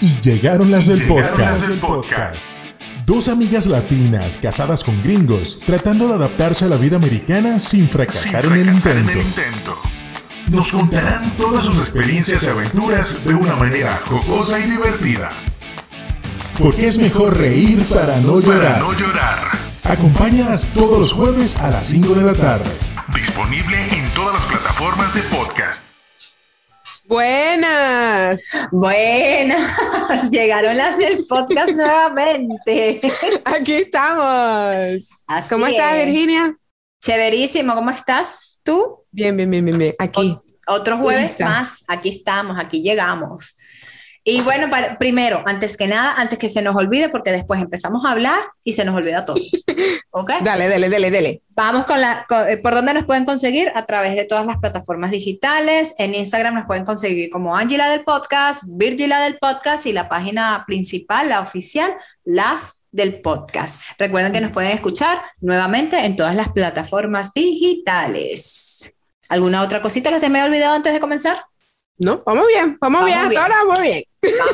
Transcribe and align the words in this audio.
Y 0.00 0.20
llegaron 0.20 0.70
las 0.70 0.86
del 0.86 1.06
podcast. 1.06 1.70
podcast. 1.80 2.50
Dos 3.04 3.26
amigas 3.26 3.66
latinas 3.66 4.36
casadas 4.36 4.84
con 4.84 5.02
gringos, 5.02 5.58
tratando 5.66 6.06
de 6.06 6.14
adaptarse 6.14 6.66
a 6.66 6.68
la 6.68 6.76
vida 6.76 6.96
americana 6.96 7.58
sin 7.58 7.88
fracasar, 7.88 8.46
en, 8.46 8.52
el 8.52 8.68
intento. 8.68 9.20
Nos 10.50 10.70
contarán 10.70 11.36
todas 11.36 11.64
sus 11.64 11.78
experiencias 11.78 12.44
y 12.44 12.46
aventuras 12.46 13.14
de 13.24 13.34
una 13.34 13.56
manera 13.56 14.00
jocosa 14.06 14.60
y 14.60 14.70
divertida. 14.70 15.32
Porque 16.58 16.86
es 16.86 16.98
mejor 16.98 17.36
reír 17.36 17.84
para 17.86 18.18
no 18.20 18.40
llorar. 18.40 18.80
no 18.80 18.92
llorar. 18.92 19.48
Acompáñalas 19.84 20.66
todos 20.74 21.00
los 21.00 21.12
jueves 21.12 21.56
a 21.56 21.70
las 21.70 21.86
5 21.86 22.14
de 22.14 22.22
la 22.24 22.34
tarde. 22.34 22.70
Disponible 23.14 23.88
en 23.90 24.08
todas 24.14 24.34
las 24.34 24.44
plataformas 24.44 25.14
de 25.14 25.22
podcast. 25.22 25.87
Buenas. 27.08 28.44
Buenas. 28.70 30.30
Llegaron 30.30 30.76
las 30.76 30.98
del 30.98 31.24
podcast 31.26 31.72
nuevamente. 31.72 33.00
Aquí 33.46 33.72
estamos. 33.72 35.24
Así 35.26 35.48
¿Cómo 35.48 35.66
estás, 35.66 35.94
es. 35.94 36.04
Virginia? 36.04 36.54
Chéverísimo. 37.00 37.74
¿Cómo 37.74 37.88
estás 37.88 38.60
tú? 38.62 39.06
Bien, 39.10 39.34
bien, 39.34 39.50
bien, 39.50 39.64
bien, 39.64 39.78
bien. 39.78 39.94
Aquí. 39.98 40.36
Otro 40.66 40.98
jueves 40.98 41.40
más. 41.40 41.82
Aquí 41.88 42.10
estamos, 42.10 42.58
aquí 42.62 42.82
llegamos. 42.82 43.56
Y 44.30 44.42
bueno, 44.42 44.68
para- 44.68 44.98
primero, 44.98 45.42
antes 45.46 45.76
que 45.78 45.86
nada, 45.88 46.12
antes 46.18 46.38
que 46.38 46.50
se 46.50 46.60
nos 46.60 46.76
olvide, 46.76 47.08
porque 47.08 47.32
después 47.32 47.62
empezamos 47.62 48.04
a 48.04 48.10
hablar 48.10 48.38
y 48.62 48.74
se 48.74 48.84
nos 48.84 48.94
olvida 48.94 49.24
todo. 49.24 49.36
¿Ok? 50.10 50.32
Dale, 50.42 50.68
dale, 50.68 50.90
dale, 50.90 51.10
dale. 51.10 51.42
Vamos 51.48 51.86
con 51.86 51.98
la, 52.00 52.26
con- 52.28 52.46
eh, 52.46 52.58
¿por 52.58 52.74
dónde 52.74 52.92
nos 52.92 53.04
pueden 53.06 53.24
conseguir? 53.24 53.72
A 53.74 53.86
través 53.86 54.14
de 54.16 54.24
todas 54.24 54.44
las 54.44 54.58
plataformas 54.58 55.12
digitales. 55.12 55.94
En 55.96 56.14
Instagram 56.14 56.54
nos 56.54 56.66
pueden 56.66 56.84
conseguir 56.84 57.30
como 57.30 57.56
Angela 57.56 57.88
del 57.88 58.04
Podcast, 58.04 58.64
Virgila 58.66 59.20
del 59.20 59.38
Podcast 59.38 59.86
y 59.86 59.92
la 59.92 60.10
página 60.10 60.64
principal, 60.66 61.30
la 61.30 61.40
oficial, 61.40 61.94
Las 62.24 62.82
del 62.92 63.22
Podcast. 63.22 63.80
Recuerden 63.98 64.32
que 64.32 64.42
nos 64.42 64.50
pueden 64.52 64.72
escuchar 64.72 65.22
nuevamente 65.40 66.04
en 66.04 66.16
todas 66.16 66.34
las 66.34 66.50
plataformas 66.50 67.32
digitales. 67.32 68.92
¿Alguna 69.30 69.62
otra 69.62 69.80
cosita 69.80 70.10
que 70.10 70.20
se 70.20 70.28
me 70.28 70.40
ha 70.40 70.44
olvidado 70.44 70.74
antes 70.74 70.92
de 70.92 71.00
comenzar? 71.00 71.44
¿No? 72.00 72.22
Vamos 72.24 72.46
bien, 72.46 72.78
vamos, 72.80 73.00
Vamos 73.00 73.06
bien. 73.06 73.18
Hasta 73.18 73.28
bien. 73.30 73.42
ahora 73.42 73.54
vamos 73.66 73.82
bien. 73.82 74.02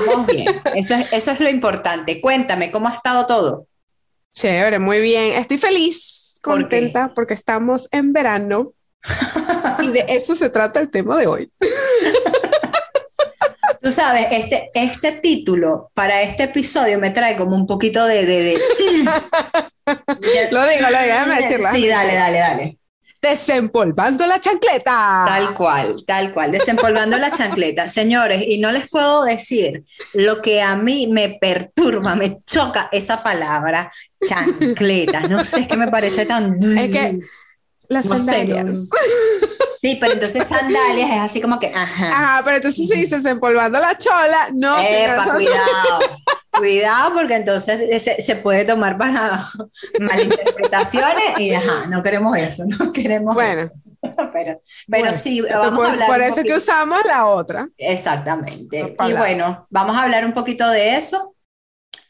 Vamos 0.08 0.26
bien. 0.26 0.60
Eso 0.74 0.94
es, 0.94 1.06
eso 1.12 1.30
es 1.30 1.40
lo 1.40 1.48
importante. 1.48 2.20
Cuéntame, 2.20 2.70
¿cómo 2.70 2.88
ha 2.88 2.92
estado 2.92 3.26
todo? 3.26 3.66
Chévere, 4.32 4.78
muy 4.78 5.00
bien. 5.00 5.34
Estoy 5.40 5.58
feliz, 5.58 6.38
contenta, 6.42 7.12
porque 7.14 7.34
estamos 7.34 7.88
en 7.92 8.12
verano. 8.12 8.72
y 9.80 9.88
de 9.88 10.04
eso 10.08 10.34
se 10.34 10.48
trata 10.50 10.80
el 10.80 10.90
tema 10.90 11.16
de 11.18 11.26
hoy. 11.26 11.52
Tú 13.80 13.92
sabes, 13.92 14.26
este, 14.30 14.70
este 14.74 15.12
título 15.12 15.90
para 15.92 16.22
este 16.22 16.44
episodio 16.44 16.98
me 16.98 17.10
trae 17.10 17.36
como 17.36 17.54
un 17.54 17.66
poquito 17.66 18.06
de... 18.06 18.24
de, 18.24 18.42
de- 18.42 18.58
Lo 20.50 20.66
digo, 20.66 20.80
lo 20.80 20.88
digo, 20.88 20.98
déjame 21.02 21.36
decirlo. 21.42 21.68
Sí, 21.74 21.86
dale, 21.88 22.14
dale, 22.14 22.38
dale. 22.38 22.78
Desempolvando 23.24 24.26
la 24.26 24.38
chancleta. 24.38 25.24
Tal 25.26 25.54
cual, 25.54 25.96
tal 26.06 26.34
cual, 26.34 26.50
desempolvando 26.50 27.16
la 27.16 27.30
chancleta. 27.30 27.88
Señores, 27.88 28.44
y 28.46 28.58
no 28.58 28.70
les 28.70 28.90
puedo 28.90 29.24
decir 29.24 29.82
lo 30.12 30.42
que 30.42 30.60
a 30.60 30.76
mí 30.76 31.06
me 31.06 31.30
perturba, 31.30 32.14
me 32.14 32.38
choca 32.46 32.90
esa 32.92 33.22
palabra, 33.22 33.90
chancleta. 34.22 35.22
No 35.22 35.42
sé, 35.44 35.60
es 35.60 35.68
que 35.68 35.76
me 35.76 35.88
parece 35.88 36.26
tan... 36.26 36.58
Es 36.76 36.92
que 36.92 37.18
las 37.88 38.04
No 38.06 38.18
sandalias. 38.18 38.78
Sí, 39.82 39.98
pero 40.00 40.14
entonces 40.14 40.46
sandalias 40.46 41.10
es 41.10 41.18
así 41.18 41.40
como 41.40 41.58
que, 41.58 41.66
ajá. 41.74 42.08
Ajá, 42.08 42.42
pero 42.44 42.56
entonces 42.56 42.88
si 42.88 42.94
dices 42.94 43.24
empolvando 43.24 43.78
la 43.78 43.96
chola, 43.96 44.48
no, 44.54 44.78
Epa, 44.80 45.34
cuidado, 45.34 45.98
cuidado, 46.58 47.14
porque 47.14 47.34
entonces 47.34 48.02
se, 48.02 48.22
se 48.22 48.36
puede 48.36 48.64
tomar 48.64 48.96
para 48.96 49.46
malinterpretaciones 50.00 51.38
y 51.38 51.54
ajá, 51.54 51.86
no 51.86 52.02
queremos 52.02 52.36
eso, 52.36 52.64
no 52.66 52.92
queremos 52.92 53.34
Bueno, 53.34 53.62
eso. 53.62 53.72
Pero, 54.16 54.28
pero 54.34 54.58
bueno, 54.86 55.12
sí, 55.14 55.40
pues, 55.40 55.54
vamos 55.54 55.88
a 55.88 55.92
hablar 55.92 56.08
por 56.08 56.20
eso 56.20 56.42
que 56.42 56.52
usamos 56.52 57.00
la 57.06 57.24
otra. 57.24 57.66
Exactamente. 57.78 58.94
Y 59.08 59.12
bueno, 59.14 59.66
vamos 59.70 59.96
a 59.96 60.02
hablar 60.02 60.26
un 60.26 60.34
poquito 60.34 60.68
de 60.68 60.94
eso. 60.94 61.34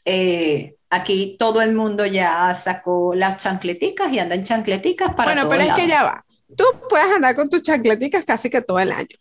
Eh, 0.03 0.75
aquí 0.89 1.37
todo 1.39 1.61
el 1.61 1.73
mundo 1.73 2.05
ya 2.05 2.53
sacó 2.53 3.13
las 3.15 3.37
chancleticas 3.37 4.11
y 4.11 4.19
anda 4.19 4.35
en 4.35 4.43
chancleticas 4.43 5.13
para 5.13 5.33
Bueno, 5.33 5.47
pero 5.47 5.63
es 5.63 5.73
que 5.73 5.87
ya 5.87 6.03
va. 6.03 6.25
Tú 6.57 6.65
puedes 6.89 7.07
andar 7.15 7.33
con 7.33 7.47
tus 7.47 7.63
chancleticas 7.63 8.25
casi 8.25 8.49
que 8.49 8.61
todo 8.61 8.79
el 8.79 8.91
año. 8.91 9.17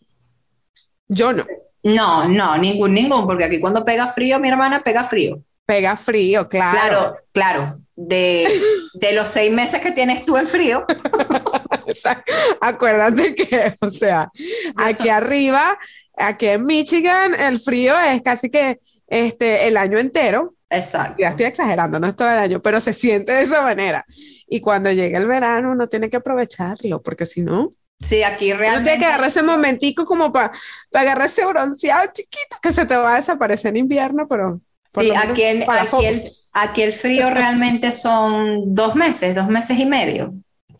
Yo 1.07 1.33
no. 1.33 1.47
No, 1.85 2.27
no, 2.29 2.57
ningún, 2.59 2.95
ningún, 2.95 3.27
porque 3.27 3.45
aquí 3.45 3.61
cuando 3.61 3.85
pega 3.85 4.09
frío, 4.09 4.41
mi 4.41 4.49
hermana 4.49 4.83
pega 4.83 5.05
frío. 5.05 5.43
Pega 5.67 5.97
frío, 5.97 6.49
claro. 6.49 6.79
Claro, 6.79 7.17
claro. 7.33 7.77
De, 7.95 8.47
de 8.95 9.13
los 9.13 9.29
seis 9.29 9.53
meses 9.53 9.81
que 9.81 9.93
tienes 9.93 10.25
tú 10.25 10.37
en 10.37 10.47
frío, 10.47 10.85
O 11.87 11.95
sea, 11.95 12.23
acuérdate 12.61 13.35
que, 13.35 13.75
o 13.81 13.91
sea, 13.91 14.31
aquí 14.77 15.09
arriba, 15.09 15.79
aquí 16.17 16.47
en 16.47 16.65
Michigan, 16.65 17.35
el 17.35 17.61
frío 17.61 17.95
es 17.99 18.23
casi 18.23 18.51
que 18.51 18.81
este, 19.07 19.69
el 19.69 19.77
año 19.77 19.99
entero. 19.99 20.55
exacto. 20.71 21.17
Ya 21.19 21.29
estoy 21.29 21.47
exagerando, 21.47 22.01
no 22.01 22.07
es 22.09 22.17
todo 22.17 22.31
el 22.31 22.39
año, 22.39 22.63
pero 22.63 22.81
se 22.81 22.93
siente 22.93 23.33
de 23.33 23.43
esa 23.43 23.63
manera. 23.63 24.05
Y 24.47 24.61
cuando 24.61 24.91
llega 24.93 25.19
el 25.19 25.27
verano, 25.27 25.73
uno 25.73 25.89
tiene 25.89 26.11
que 26.11 26.17
aprovecharlo, 26.17 27.03
porque 27.03 27.27
si 27.27 27.43
no, 27.43 27.69
Sí, 28.05 28.23
aquí 28.23 28.53
uno 28.67 28.83
tiene 28.83 28.99
que 28.99 29.05
realmente. 29.05 29.07
agarrar 29.07 29.29
ese 29.29 29.43
momentico 29.43 30.05
como 30.07 30.33
para 30.33 30.53
agarrar 30.93 31.27
ese 31.27 31.45
bronceado 31.47 32.11
chiquito 32.13 32.57
que 32.63 32.73
se 32.73 32.87
te 32.87 32.97
va 32.97 33.15
a 33.15 33.17
desaparecer 33.17 33.71
en 33.71 33.79
invierno, 33.79 34.27
pero 34.29 34.61
Sí, 34.85 35.13
aquí 35.15 35.43
el, 35.43 35.63
aquí, 35.73 36.05
el, 36.05 36.23
aquí 36.53 36.83
el 36.83 36.93
frío 36.93 37.31
realmente 37.31 37.91
son 37.93 38.75
dos 38.75 38.95
meses, 38.95 39.35
dos 39.35 39.49
meses 39.49 39.79
y 39.79 39.87
medio. 39.87 40.35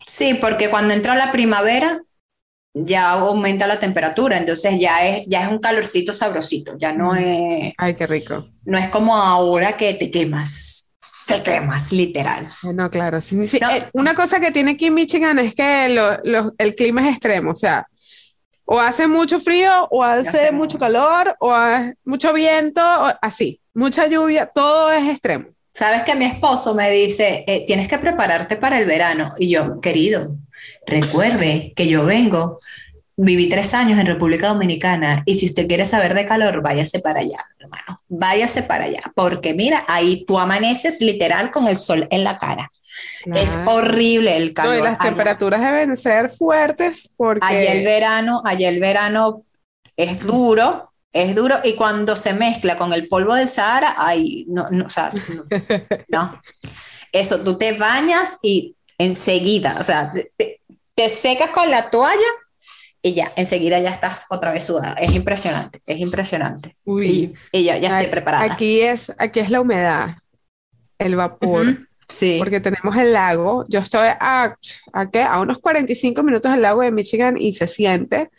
Sí, 0.07 0.35
porque 0.35 0.69
cuando 0.69 0.93
entra 0.93 1.15
la 1.15 1.31
primavera 1.31 2.01
ya 2.73 3.11
aumenta 3.11 3.67
la 3.67 3.79
temperatura, 3.79 4.37
entonces 4.37 4.79
ya 4.79 5.05
es, 5.07 5.25
ya 5.27 5.43
es 5.45 5.49
un 5.51 5.59
calorcito 5.59 6.13
sabrosito, 6.13 6.77
ya 6.77 6.93
no 6.93 7.15
es, 7.15 7.73
Ay, 7.77 7.95
qué 7.95 8.05
rico. 8.07 8.45
no 8.65 8.77
es 8.77 8.89
como 8.89 9.15
ahora 9.17 9.77
que 9.77 9.93
te 9.95 10.11
quemas, 10.11 10.84
te 11.27 11.41
quemas, 11.43 11.91
literal. 11.91 12.47
No, 12.73 12.89
claro. 12.89 13.21
sí, 13.21 13.45
sí. 13.47 13.59
No. 13.61 13.69
Eh, 13.71 13.85
una 13.93 14.13
cosa 14.13 14.39
que 14.39 14.51
tiene 14.51 14.71
aquí 14.71 14.85
en 14.87 14.93
Michigan 14.93 15.39
es 15.39 15.55
que 15.55 15.89
lo- 15.89 16.17
lo- 16.23 16.53
el 16.57 16.75
clima 16.75 17.01
es 17.07 17.13
extremo, 17.15 17.51
o 17.51 17.55
sea, 17.55 17.87
o 18.65 18.79
hace 18.79 19.07
mucho 19.07 19.39
frío, 19.39 19.87
o 19.91 20.03
hace 20.03 20.29
hace 20.29 20.51
mucho 20.51 20.77
calor, 20.77 21.35
o 21.39 21.51
hace 21.53 21.95
mucho 22.03 22.33
viento, 22.33 22.81
o 22.81 23.11
así, 23.21 23.61
mucha 23.73 24.07
lluvia, 24.07 24.47
todo 24.47 24.91
es 24.91 25.07
extremo. 25.09 25.47
Sabes 25.71 26.03
que 26.03 26.15
mi 26.15 26.25
esposo 26.25 26.73
me 26.73 26.89
dice, 26.89 27.43
eh, 27.47 27.65
tienes 27.67 27.87
que 27.87 27.97
prepararte 27.99 28.55
para 28.55 28.79
el 28.79 28.85
verano. 28.85 29.31
Y 29.37 29.49
yo, 29.49 29.81
querido, 29.81 30.37
recuerde 30.87 31.73
que 31.75 31.87
yo 31.87 32.05
vengo, 32.05 32.59
viví 33.17 33.47
tres 33.49 33.73
años 33.73 33.97
en 33.99 34.05
República 34.07 34.49
Dominicana 34.49 35.23
y 35.25 35.35
si 35.35 35.45
usted 35.45 35.67
quiere 35.67 35.85
saber 35.85 36.13
de 36.13 36.25
calor, 36.25 36.61
váyase 36.61 36.99
para 36.99 37.21
allá, 37.21 37.37
hermano, 37.59 38.01
váyase 38.09 38.63
para 38.63 38.85
allá, 38.85 39.01
porque 39.15 39.53
mira, 39.53 39.83
ahí 39.87 40.25
tú 40.25 40.37
amaneces 40.37 40.99
literal 41.01 41.49
con 41.51 41.67
el 41.67 41.77
sol 41.77 42.07
en 42.11 42.23
la 42.23 42.37
cara. 42.37 42.71
Es 43.33 43.51
Claro. 43.51 43.71
horrible 43.75 44.37
el 44.37 44.47
No, 44.49 44.53
calor. 44.53 44.75
y 44.77 44.81
las 44.81 44.99
allá. 44.99 45.09
temperaturas 45.09 45.61
deben 45.61 45.95
ser 45.97 46.29
fuertes 46.29 47.09
porque 47.17 47.45
Allá 47.45 47.73
el 47.73 47.83
verano, 47.85 48.41
allá 48.45 48.69
el 48.69 48.79
verano 48.79 49.43
es 49.97 50.21
duro, 50.25 50.91
es 51.13 51.33
duro, 51.35 51.55
y 51.63 51.73
cuando 51.75 52.15
se 52.17 52.33
mezcla 52.33 52.77
con 52.77 52.91
el 52.93 53.07
polvo 53.07 53.33
del 53.35 53.47
Sahara, 53.47 53.95
ay, 53.97 54.45
no, 54.49 54.67
no, 54.69 54.85
o 54.85 54.89
sea, 54.89 55.11
no, 55.33 55.43
no. 56.09 56.41
Eso, 57.13 57.39
tú 57.39 57.57
te 57.57 57.71
bañas 57.73 58.37
y 58.41 58.75
enseguida, 58.97 59.77
o 59.79 59.83
sea, 59.85 60.11
te- 60.37 60.61
te 60.93 61.09
secas 61.09 61.49
con 61.51 61.69
la 61.71 61.89
toalla 61.89 62.19
y 63.05 63.13
ya, 63.13 63.31
enseguida 63.35 63.79
ya 63.79 63.91
estás 63.91 64.25
otra 64.31 64.51
vez 64.51 64.63
sudada. 64.63 64.95
Es 64.95 65.11
impresionante, 65.11 65.79
es 65.85 65.99
impresionante. 65.99 66.75
Uy. 66.85 67.35
Y, 67.51 67.59
y 67.59 67.63
ya, 67.65 67.77
ya 67.77 67.89
estoy 67.89 68.07
preparada. 68.07 68.51
Aquí 68.51 68.81
es, 68.81 69.13
aquí 69.19 69.41
es 69.41 69.51
la 69.51 69.61
humedad, 69.61 70.17
el 70.97 71.15
vapor. 71.15 71.87
Sí, 72.07 72.37
porque 72.39 72.59
tenemos 72.59 72.97
el 72.97 73.13
lago. 73.13 73.63
Yo 73.69 73.79
estoy 73.79 74.07
a, 74.19 74.57
a, 74.93 75.11
¿qué? 75.11 75.21
a 75.21 75.39
unos 75.39 75.59
45 75.59 76.23
minutos 76.23 76.51
del 76.51 76.63
lago 76.63 76.81
de 76.81 76.89
Michigan 76.89 77.37
y 77.37 77.53
se 77.53 77.67
siente 77.67 78.31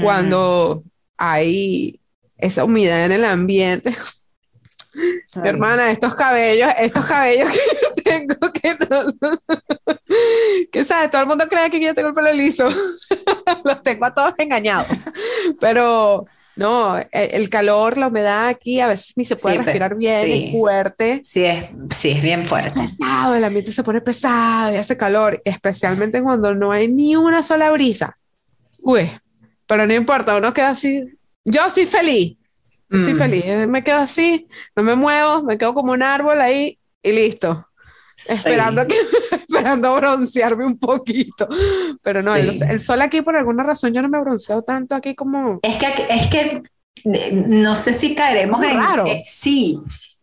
cuando 0.00 0.84
hay 1.16 2.00
esa 2.36 2.62
humedad 2.62 3.06
en 3.06 3.12
el 3.12 3.24
ambiente. 3.24 3.92
Hermana, 5.42 5.90
estos 5.90 6.14
cabellos, 6.14 6.72
estos 6.78 7.06
cabellos 7.06 7.48
que 7.50 8.02
tengo 8.02 8.52
que 8.52 8.76
no, 8.88 9.96
que 10.72 10.84
sabes, 10.84 11.10
todo 11.10 11.22
el 11.22 11.28
mundo 11.28 11.46
cree 11.48 11.70
que 11.70 11.80
yo 11.80 11.92
tengo 11.92 12.08
el 12.08 12.14
pelo 12.14 12.32
liso. 12.32 12.68
Los 13.64 13.82
tengo 13.82 14.04
a 14.06 14.14
todos 14.14 14.34
engañados. 14.38 14.86
Pero 15.60 16.26
no, 16.56 16.98
el, 16.98 17.06
el 17.12 17.50
calor, 17.50 17.96
la 17.98 18.08
humedad 18.08 18.48
aquí 18.48 18.80
a 18.80 18.88
veces 18.88 19.12
ni 19.16 19.24
se 19.24 19.36
puede 19.36 19.56
Sí, 19.56 19.62
respirar 19.62 19.94
bien, 19.96 20.24
sí. 20.24 20.44
es 20.46 20.52
fuerte. 20.52 21.20
Sí, 21.22 21.44
es, 21.44 21.66
sí, 21.90 22.10
es 22.10 22.22
bien 22.22 22.44
fuerte. 22.44 22.80
pesado, 22.80 23.34
el 23.34 23.44
ambiente 23.44 23.72
se 23.72 23.82
pone 23.84 24.00
pesado 24.00 24.72
y 24.72 24.76
hace 24.76 24.96
calor, 24.96 25.40
especialmente 25.44 26.22
cuando 26.22 26.54
no 26.54 26.72
hay 26.72 26.88
ni 26.88 27.14
una 27.16 27.42
sola 27.42 27.70
brisa. 27.70 28.18
Uy, 28.82 29.10
pero 29.66 29.86
no 29.86 29.94
importa, 29.94 30.36
uno 30.36 30.52
queda 30.54 30.70
así. 30.70 31.04
Yo 31.44 31.68
soy 31.70 31.86
feliz 31.86 32.36
Estoy 32.90 33.12
Mm. 33.12 33.18
feliz, 33.18 33.44
eh, 33.44 33.66
me 33.66 33.84
quedo 33.84 33.98
así, 33.98 34.48
no 34.74 34.82
me 34.82 34.94
muevo, 34.94 35.42
me 35.42 35.58
quedo 35.58 35.74
como 35.74 35.92
un 35.92 36.02
árbol 36.02 36.40
ahí 36.40 36.78
y 37.02 37.12
listo. 37.12 37.68
Sí. 38.16 38.32
esperando 38.32 38.86
que 38.86 38.94
esperando 39.58 39.94
broncearme 39.94 40.64
un 40.66 40.78
poquito. 40.78 41.48
Pero 42.02 42.22
no, 42.22 42.34
el, 42.34 42.52
Sí. 42.58 42.64
el 42.68 42.80
sol 42.80 43.00
aquí 43.02 43.22
por 43.22 43.36
alguna 43.36 43.62
razón 43.62 43.92
yo 43.92 44.02
no 44.02 44.08
me 44.08 44.20
bronceo 44.20 44.62
tanto 44.62 44.94
aquí 44.94 45.14
como 45.14 45.58
Es 45.62 45.76
que, 45.76 45.86
es 46.08 46.28
que 46.28 46.62
no 47.32 47.74
sé 47.76 47.94
si 47.94 48.14
caeremos 48.14 48.62
en... 48.64 48.76
raro. 48.76 49.06
eh, 49.06 49.22
sí, 49.24 49.78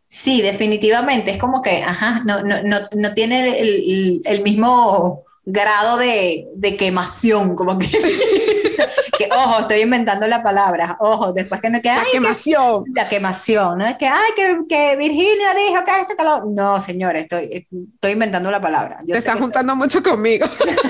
sí, 0.08 0.42
definitivamente. 0.42 1.32
Es 1.32 1.38
como 1.38 1.62
que, 1.62 1.82
ajá, 1.84 2.22
no, 2.26 2.42
no, 2.44 2.62
no, 2.64 2.78
no 2.96 3.14
tiene 3.14 3.60
el, 3.60 3.68
el- 3.70 4.22
el 4.26 4.42
mismo 4.44 5.24
grado 5.46 5.98
de, 5.98 6.48
de 6.56 6.76
quemación, 6.76 7.56
como 7.56 7.78
que, 7.78 7.88
que, 9.18 9.30
ojo, 9.32 9.60
estoy 9.62 9.80
inventando 9.82 10.28
la 10.28 10.42
palabra, 10.44 10.98
ojo, 11.00 11.34
después 11.34 11.62
que 11.62 11.70
no 11.70 11.82
queda, 11.82 11.98
la 11.98 12.04
que- 12.06 12.12
quemación. 12.12 12.84
la 12.94 13.08
quemación, 13.08 13.78
¿no? 13.78 13.86
Es 13.86 13.96
que, 13.96 14.08
ay, 14.08 14.32
que, 14.36 14.58
que 14.68 14.96
Virginia 14.98 15.54
dijo 15.56 15.84
que 15.84 16.16
que 16.16 16.24
lo... 16.24 16.46
No, 16.46 16.80
señores, 16.80 17.24
estoy, 17.24 17.68
estoy 17.94 18.12
inventando 18.12 18.52
la 18.52 18.62
palabra. 18.62 18.98
Yo 19.02 19.14
Te 19.14 19.18
estás 19.20 19.36
eso- 19.36 19.44
juntando 19.44 19.76
mucho 19.76 20.02
conmigo. 20.04 20.46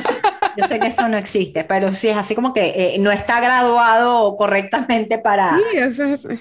yo 0.58 0.68
sé 0.68 0.80
que 0.80 0.88
eso 0.88 1.08
no 1.10 1.18
existe, 1.18 1.64
pero 1.66 1.94
sí 1.94 2.08
es 2.08 2.18
así 2.18 2.34
como 2.36 2.54
que 2.54 2.74
eh, 2.96 2.98
no 3.00 3.12
está 3.12 3.40
graduado 3.42 4.36
correctamente 4.38 5.18
para, 5.18 5.58
Sí, 5.58 5.78
eso 5.78 6.04
es, 6.04 6.26
es 6.26 6.40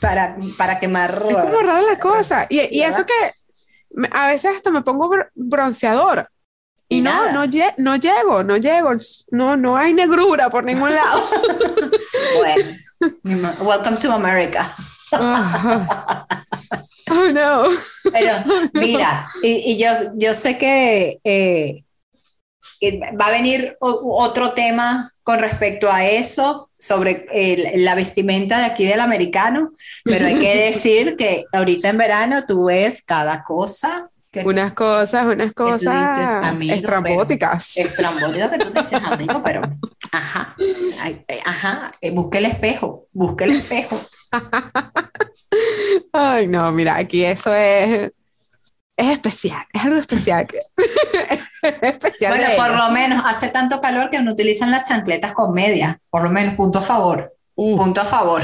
para, 0.00 0.36
para 0.58 0.78
quemar. 0.78 1.18
como 1.22 1.36
rara 1.62 1.80
la 1.80 1.98
cosa. 1.98 2.46
Y, 2.50 2.60
y 2.76 2.82
eso 2.82 3.04
que 3.06 4.06
a 4.12 4.26
veces 4.28 4.56
hasta 4.56 4.70
me 4.70 4.82
pongo 4.82 5.08
br- 5.08 5.30
bronceador. 5.34 6.28
Y 6.94 6.98
Y 6.98 7.02
no, 7.02 7.32
no, 7.32 7.44
lle- 7.44 7.74
no 7.78 7.96
llego, 7.96 8.42
no 8.42 8.56
llego. 8.56 8.90
No, 9.30 9.56
no 9.56 9.76
hay 9.76 9.92
negrura 9.94 10.50
por 10.50 10.64
ningún 10.64 10.94
lado. 10.94 11.22
Bueno, 13.22 13.52
welcome 13.60 13.96
to 13.98 14.12
America. 14.12 14.74
Oh 17.10 17.30
no. 17.32 17.64
Pero 18.12 18.32
mira, 18.72 19.28
y, 19.42 19.72
y 19.72 19.76
yo, 19.78 19.88
yo 20.14 20.32
sé 20.32 20.56
que, 20.56 21.20
eh, 21.22 21.84
va 23.20 23.26
a 23.26 23.30
venir 23.30 23.76
otro 23.80 24.52
tema 24.52 25.10
con 25.22 25.38
respecto 25.38 25.90
a 25.92 26.06
eso, 26.06 26.70
sobre 26.78 27.26
la 27.76 27.94
vestimenta 27.94 28.58
de 28.58 28.64
aquí 28.64 28.84
del 28.86 29.00
americano, 29.00 29.70
pero 30.04 30.26
hay 30.26 30.36
que 30.38 30.56
decir 30.56 31.16
que 31.16 31.44
ahorita 31.52 31.90
en 31.90 31.98
verano 31.98 32.44
tú 32.46 32.64
ves 32.66 33.02
cada 33.04 33.42
cosa 33.42 34.10
que 34.34 34.42
tú 34.42 34.48
Unas 34.50 34.74
cosas, 34.74 35.24
unas 35.26 35.54
tú 35.54 35.64
dices, 35.64 35.86
cosas 35.86 36.44
amigo, 36.44 36.74
estrambóticas. 36.74 37.76
estrambótico 37.76 38.50
que 38.50 38.58
tú 38.58 38.70
dices, 38.70 39.00
amigo, 39.02 39.42
pero 39.42 39.62
ajá, 40.12 40.54
ay, 41.02 41.24
ay, 41.28 41.38
ajá, 41.46 41.92
eh, 42.02 42.10
busque 42.10 42.38
el 42.38 42.46
espejo, 42.46 43.06
busque 43.12 43.44
el 43.44 43.52
espejo. 43.52 43.98
Ay, 46.12 46.46
no, 46.48 46.70
mira, 46.72 46.96
aquí 46.96 47.24
eso 47.24 47.54
es, 47.54 48.10
es 48.96 49.06
especial, 49.08 49.64
es 49.72 49.82
algo 49.82 49.96
especial. 49.98 50.46
es 51.62 51.72
especial 51.82 52.36
Bueno, 52.36 52.54
por 52.56 52.76
lo 52.76 52.90
menos 52.90 53.22
hace 53.24 53.48
tanto 53.48 53.80
calor 53.80 54.10
que 54.10 54.20
no 54.20 54.32
utilizan 54.32 54.70
las 54.70 54.88
chancletas 54.88 55.32
con 55.32 55.52
medias, 55.52 55.96
por 56.10 56.22
lo 56.24 56.30
menos, 56.30 56.54
punto 56.56 56.78
a 56.80 56.82
favor, 56.82 57.32
Uh, 57.56 57.76
punto 57.78 58.00
a 58.00 58.04
favor. 58.04 58.42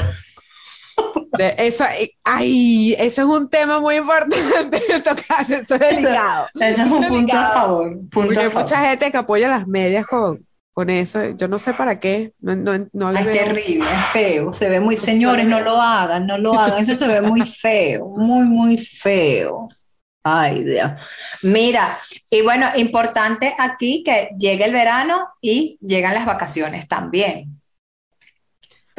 De- 1.37 1.55
eso, 1.57 1.85
ay, 2.23 2.93
eso 2.99 3.21
es 3.21 3.27
un 3.27 3.49
tema 3.49 3.79
muy 3.79 3.95
importante 3.95 4.35
de 4.89 4.99
tocar, 5.01 5.45
eso 5.51 5.75
es 5.75 5.81
Eso- 5.81 6.01
delicado. 6.07 6.47
Eso 6.59 6.81
es 6.83 6.91
un 6.91 7.07
punto 7.07 7.37
a 7.37 7.49
favor, 7.51 7.89
punto 7.89 8.09
Porque 8.11 8.39
a 8.39 8.41
hay 8.43 8.49
favor. 8.49 8.63
mucha 8.63 8.89
gente 8.89 9.11
que 9.11 9.17
apoya 9.17 9.47
las 9.49 9.67
medias 9.67 10.05
con, 10.05 10.45
con 10.73 10.89
eso. 10.89 11.29
Yo 11.31 11.47
no 11.47 11.59
sé 11.59 11.73
para 11.73 11.99
qué. 11.99 12.33
No, 12.39 12.55
no, 12.55 12.87
no 12.93 13.11
le 13.11 13.19
Es 13.19 13.25
veo. 13.25 13.35
terrible, 13.45 13.85
es 13.91 14.05
feo, 14.11 14.53
se 14.53 14.69
ve 14.69 14.79
muy, 14.79 14.97
señores, 14.97 15.45
no 15.47 15.59
lo 15.61 15.81
hagan, 15.81 16.25
no 16.27 16.37
lo 16.37 16.53
hagan, 16.59 16.79
eso 16.79 16.95
se 16.95 17.07
ve 17.07 17.21
muy 17.21 17.45
feo, 17.45 18.05
muy, 18.07 18.45
muy 18.45 18.77
feo. 18.77 19.69
Ay, 20.23 20.63
Dios. 20.63 20.91
Mira, 21.41 21.97
y 22.29 22.41
bueno, 22.43 22.67
importante 22.75 23.55
aquí 23.57 24.03
que 24.03 24.29
llegue 24.37 24.65
el 24.65 24.71
verano 24.73 25.29
y 25.41 25.79
llegan 25.81 26.13
las 26.13 26.27
vacaciones 26.27 26.87
también. 26.87 27.60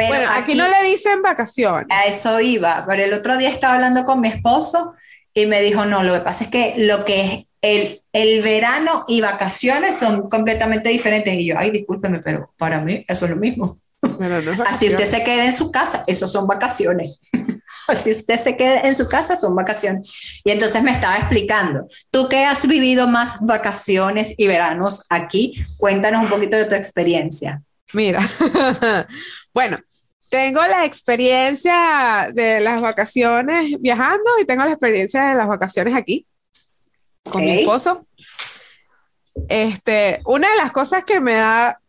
Pero 0.08 0.26
Bueno, 0.26 0.32
aquí 0.34 0.54
no 0.54 0.66
le 0.68 0.88
dicen 0.88 1.22
vacaciones. 1.22 1.86
A 1.90 2.06
eso 2.06 2.40
iba, 2.40 2.84
pero 2.88 3.02
el 3.02 3.12
otro 3.12 3.36
día 3.36 3.48
estaba 3.48 3.74
hablando 3.74 4.04
con 4.04 4.20
mi 4.20 4.28
esposo 4.28 4.94
y 5.34 5.46
me 5.46 5.60
dijo, 5.60 5.86
no, 5.86 6.02
lo 6.02 6.14
que 6.14 6.20
pasa 6.20 6.44
es 6.44 6.50
que 6.50 6.74
lo 6.78 7.04
que 7.04 7.24
es 7.24 7.46
el, 7.62 8.02
el 8.12 8.42
verano 8.42 9.04
y 9.08 9.20
vacaciones 9.20 9.96
son 9.96 10.28
completamente 10.28 10.90
diferentes. 10.90 11.34
Y 11.34 11.46
yo, 11.46 11.54
ay, 11.58 11.70
discúlpeme, 11.70 12.20
pero 12.20 12.52
para 12.58 12.80
mí 12.80 13.04
eso 13.08 13.24
es 13.24 13.30
lo 13.30 13.36
mismo. 13.36 13.78
No 14.02 14.36
es 14.36 14.60
Así 14.66 14.88
usted 14.88 15.04
se 15.04 15.22
quede 15.22 15.46
en 15.46 15.52
su 15.52 15.70
casa, 15.70 16.02
eso 16.06 16.26
son 16.26 16.46
vacaciones. 16.46 17.20
Así 17.88 18.10
usted 18.10 18.36
se 18.36 18.56
quede 18.56 18.86
en 18.86 18.94
su 18.94 19.08
casa, 19.08 19.36
son 19.36 19.54
vacaciones. 19.54 20.40
Y 20.44 20.50
entonces 20.50 20.82
me 20.82 20.90
estaba 20.90 21.16
explicando, 21.16 21.86
tú 22.10 22.28
que 22.28 22.44
has 22.44 22.66
vivido 22.66 23.06
más 23.06 23.36
vacaciones 23.40 24.34
y 24.36 24.46
veranos 24.46 25.04
aquí, 25.08 25.52
cuéntanos 25.78 26.22
un 26.22 26.28
poquito 26.28 26.56
de 26.56 26.66
tu 26.66 26.74
experiencia. 26.74 27.62
Mira, 27.92 28.20
bueno, 29.54 29.78
tengo 30.30 30.60
la 30.66 30.84
experiencia 30.84 32.30
de 32.32 32.60
las 32.60 32.80
vacaciones 32.80 33.76
viajando 33.80 34.38
y 34.40 34.46
tengo 34.46 34.64
la 34.64 34.70
experiencia 34.70 35.28
de 35.28 35.34
las 35.34 35.46
vacaciones 35.46 35.94
aquí 35.94 36.26
con 37.30 37.44
mi 37.44 37.50
esposo. 37.50 38.06
Este, 39.48 40.20
una 40.24 40.50
de 40.50 40.56
las 40.56 40.72
cosas 40.72 41.04
que 41.04 41.20
me 41.20 41.34
da, 41.34 41.81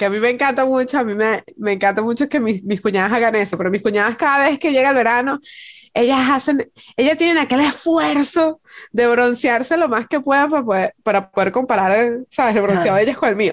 que 0.00 0.06
a 0.06 0.10
mí 0.10 0.18
me 0.18 0.30
encanta 0.30 0.64
mucho, 0.64 0.98
a 0.98 1.04
mí 1.04 1.14
me, 1.14 1.44
me 1.58 1.72
encanta 1.72 2.00
mucho 2.00 2.26
que 2.26 2.40
mis, 2.40 2.64
mis 2.64 2.80
cuñadas 2.80 3.12
hagan 3.12 3.34
eso, 3.34 3.58
pero 3.58 3.70
mis 3.70 3.82
cuñadas 3.82 4.16
cada 4.16 4.46
vez 4.46 4.58
que 4.58 4.72
llega 4.72 4.88
el 4.88 4.94
verano, 4.94 5.38
ellas 5.92 6.26
hacen, 6.30 6.72
ellas 6.96 7.18
tienen 7.18 7.36
aquel 7.36 7.60
esfuerzo 7.60 8.62
de 8.92 9.06
broncearse 9.08 9.76
lo 9.76 9.90
más 9.90 10.08
que 10.08 10.18
puedan 10.18 10.48
para 10.48 10.64
poder, 10.64 10.94
para 11.02 11.30
poder 11.30 11.52
comparar, 11.52 12.20
¿sabes? 12.30 12.56
El 12.56 12.62
bronceado 12.62 12.96
de 12.96 13.02
ellas 13.02 13.18
con 13.18 13.28
el 13.28 13.36
mío. 13.36 13.52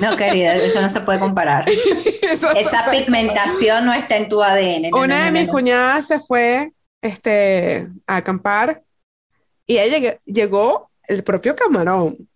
No, 0.00 0.16
querida, 0.16 0.56
eso 0.56 0.82
no 0.82 0.88
se 0.88 1.00
puede 1.02 1.20
comparar. 1.20 1.64
Esa 2.56 2.90
pigmentación 2.90 3.84
no 3.84 3.92
está 3.94 4.16
en 4.16 4.28
tu 4.28 4.42
ADN. 4.42 4.90
no, 4.90 4.98
Una 4.98 5.18
no, 5.18 5.24
de 5.26 5.30
mis 5.30 5.48
cuñadas 5.48 6.08
se 6.08 6.18
fue 6.18 6.72
este, 7.02 7.88
a 8.08 8.16
acampar 8.16 8.82
y 9.64 9.78
ella 9.78 10.18
llegó 10.24 10.90
el 11.06 11.22
propio 11.22 11.54
camarón. 11.54 12.28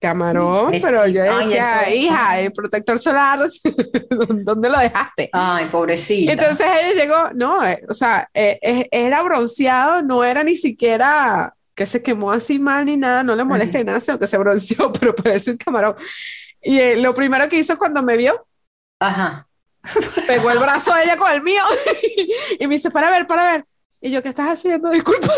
Camarón, 0.00 0.72
Ay, 0.74 0.80
pero 0.80 1.04
sí. 1.06 1.12
yo 1.12 1.22
Ay, 1.22 1.46
decía, 1.48 1.80
eso- 1.82 1.94
hija, 1.94 2.40
el 2.40 2.52
protector 2.52 2.98
solar, 3.00 3.40
¿dónde 4.44 4.70
lo 4.70 4.78
dejaste? 4.78 5.28
Ay, 5.32 5.66
pobrecita. 5.66 6.32
Entonces 6.32 6.66
ella 6.84 7.02
llegó, 7.02 7.30
no, 7.34 7.66
eh, 7.66 7.80
o 7.88 7.94
sea, 7.94 8.28
eh, 8.32 8.58
eh, 8.62 8.88
era 8.92 9.22
bronceado, 9.22 10.02
no 10.02 10.22
era 10.22 10.44
ni 10.44 10.54
siquiera 10.56 11.52
que 11.74 11.86
se 11.86 12.02
quemó 12.02 12.30
así 12.30 12.58
mal 12.60 12.84
ni 12.84 12.96
nada, 12.96 13.22
no 13.24 13.34
le 13.34 13.44
molesta 13.44 13.78
ni 13.78 13.84
nada, 13.84 14.00
sino 14.00 14.18
que 14.18 14.26
se 14.28 14.38
bronceó, 14.38 14.92
pero 15.00 15.14
parece 15.14 15.50
un 15.52 15.56
camarón. 15.56 15.96
Y 16.62 16.96
lo 16.96 17.12
primero 17.14 17.48
que 17.48 17.56
hizo 17.58 17.76
cuando 17.76 18.02
me 18.02 18.16
vio, 18.16 18.46
Ajá. 19.00 19.48
pegó 20.26 20.50
el 20.50 20.58
brazo 20.58 20.94
de 20.94 21.04
ella 21.04 21.16
con 21.16 21.30
el 21.32 21.42
mío 21.42 21.62
y 22.58 22.66
me 22.66 22.74
dice, 22.76 22.90
para 22.90 23.10
ver, 23.10 23.26
para 23.26 23.42
ver. 23.52 23.64
Y 24.00 24.10
yo, 24.12 24.22
¿qué 24.22 24.28
estás 24.28 24.48
haciendo? 24.48 24.90
Disculpa. 24.90 25.28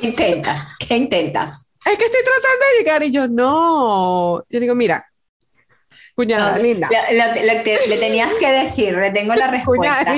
¿Qué 0.00 0.06
intentas? 0.08 0.74
¿Qué 0.78 0.96
intentas? 0.96 1.67
Es 1.92 1.98
que 1.98 2.04
estoy 2.04 2.20
tratando 2.24 2.64
de 2.72 2.78
llegar. 2.78 3.02
Y 3.02 3.10
yo, 3.10 3.28
no. 3.28 4.44
Yo 4.48 4.60
digo, 4.60 4.74
mira, 4.74 5.06
cuñada 6.14 6.56
No, 6.56 6.62
linda. 6.62 6.88
Le, 6.90 7.16
le- 7.16 7.46
le- 7.46 7.60
te- 7.60 7.86
le 7.88 7.96
tenías 7.96 8.32
que 8.38 8.50
decir, 8.50 8.96
le 8.96 9.10
tengo 9.10 9.34
la 9.34 9.46
respuesta. 9.50 10.14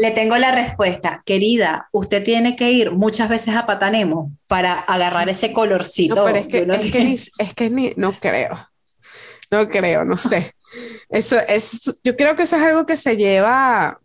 Le, 0.00 0.10
tengo 0.10 0.36
la 0.38 0.52
respuesta. 0.52 1.22
Querida, 1.24 1.88
usted 1.92 2.22
tiene 2.22 2.56
que 2.56 2.70
ir 2.72 2.90
muchas 2.92 3.28
veces 3.28 3.54
a 3.54 3.64
Patanemo 3.66 4.32
para 4.46 4.72
agarrar 4.74 5.28
ese 5.28 5.52
colorcito. 5.52 6.14
No, 6.16 6.24
pero 6.24 6.38
es 6.38 6.46
que, 6.48 6.58
es 6.58 6.90
que, 6.92 7.04
ni, 7.04 7.14
es 7.14 7.54
que 7.54 7.70
ni, 7.70 7.92
no 7.96 8.12
creo. 8.12 8.68
No 9.50 9.68
creo, 9.68 10.04
no 10.04 10.16
sé. 10.16 10.52
Eso 11.08 11.38
es, 11.48 12.00
yo 12.02 12.16
creo 12.16 12.34
que 12.34 12.42
eso 12.42 12.56
es 12.56 12.62
algo 12.62 12.84
que 12.84 12.96
se 12.96 13.16
lleva, 13.16 14.00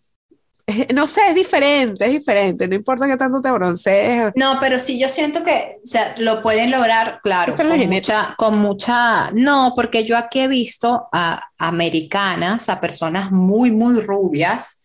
no 0.94 1.08
sé, 1.08 1.22
es 1.30 1.36
diferente, 1.36 2.06
es 2.06 2.12
diferente. 2.12 2.68
No 2.68 2.76
importa 2.76 3.08
que 3.08 3.18
tanto 3.18 3.42
te 3.42 3.52
broncees. 3.52 4.34
No, 4.36 4.58
pero 4.60 4.80
sí 4.80 5.00
yo 5.00 5.10
siento 5.10 5.44
que, 5.44 5.72
o 5.84 5.88
sea, 5.88 6.16
lo 6.18 6.42
pueden 6.42 6.72
lograr, 6.72 7.20
claro, 7.24 7.56
con 7.56 7.68
mucha, 7.90 8.36
con 8.38 8.60
mucha, 8.60 9.32
no, 9.34 9.74
porque 9.76 10.04
yo 10.04 10.18
aquí 10.18 10.40
he 10.40 10.48
visto 10.48 11.08
a 11.12 11.42
americanas, 11.58 12.70
a 12.70 12.80
personas 12.82 13.32
muy, 13.32 13.72
muy 13.72 14.00
rubias, 14.02 14.82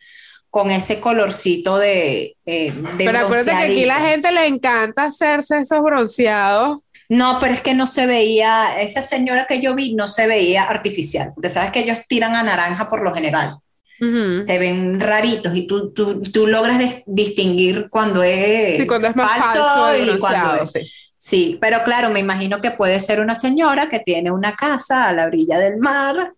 con 0.50 0.70
ese 0.70 1.00
colorcito 1.00 1.76
de, 1.76 2.36
eh, 2.46 2.72
de 2.72 3.04
Pero 3.04 3.18
acuérdate 3.18 3.50
que 3.50 3.72
aquí 3.72 3.84
la 3.84 4.00
gente 4.00 4.32
le 4.32 4.46
encanta 4.46 5.04
hacerse 5.04 5.58
esos 5.58 5.82
bronceados. 5.82 6.78
No, 7.08 7.38
pero 7.40 7.54
es 7.54 7.60
que 7.60 7.74
no 7.74 7.86
se 7.86 8.06
veía, 8.06 8.80
esa 8.80 9.02
señora 9.02 9.46
que 9.46 9.60
yo 9.60 9.74
vi 9.74 9.94
no 9.94 10.08
se 10.08 10.26
veía 10.26 10.64
artificial, 10.64 11.32
porque 11.34 11.50
sabes 11.50 11.70
que 11.70 11.80
ellos 11.80 11.98
tiran 12.08 12.34
a 12.34 12.42
naranja 12.42 12.88
por 12.88 13.02
lo 13.02 13.14
general, 13.14 13.58
Se 14.44 14.58
ven 14.58 15.00
raritos 15.00 15.54
y 15.56 15.66
tú, 15.66 15.92
tú, 15.92 16.22
tú 16.22 16.46
logras 16.46 16.78
dis- 16.80 17.02
distinguir 17.06 17.88
cuando 17.90 18.22
es, 18.22 18.78
Sí, 18.78 18.86
cuando 18.86 19.08
es 19.08 19.16
más 19.16 19.38
falso, 19.38 20.04
y 20.04 20.18
cuando 20.18 20.62
es- 20.62 20.70
sí. 20.72 20.80
Sí, 21.18 21.58
pero 21.60 21.82
claro, 21.82 22.10
me 22.10 22.20
imagino 22.20 22.60
que 22.60 22.70
puede 22.70 23.00
ser 23.00 23.20
una 23.20 23.34
señora 23.34 23.88
que 23.88 24.00
tiene 24.00 24.30
una 24.30 24.54
casa 24.54 25.08
a 25.08 25.12
la 25.12 25.26
orilla 25.26 25.58
del 25.58 25.78
mar 25.78 26.34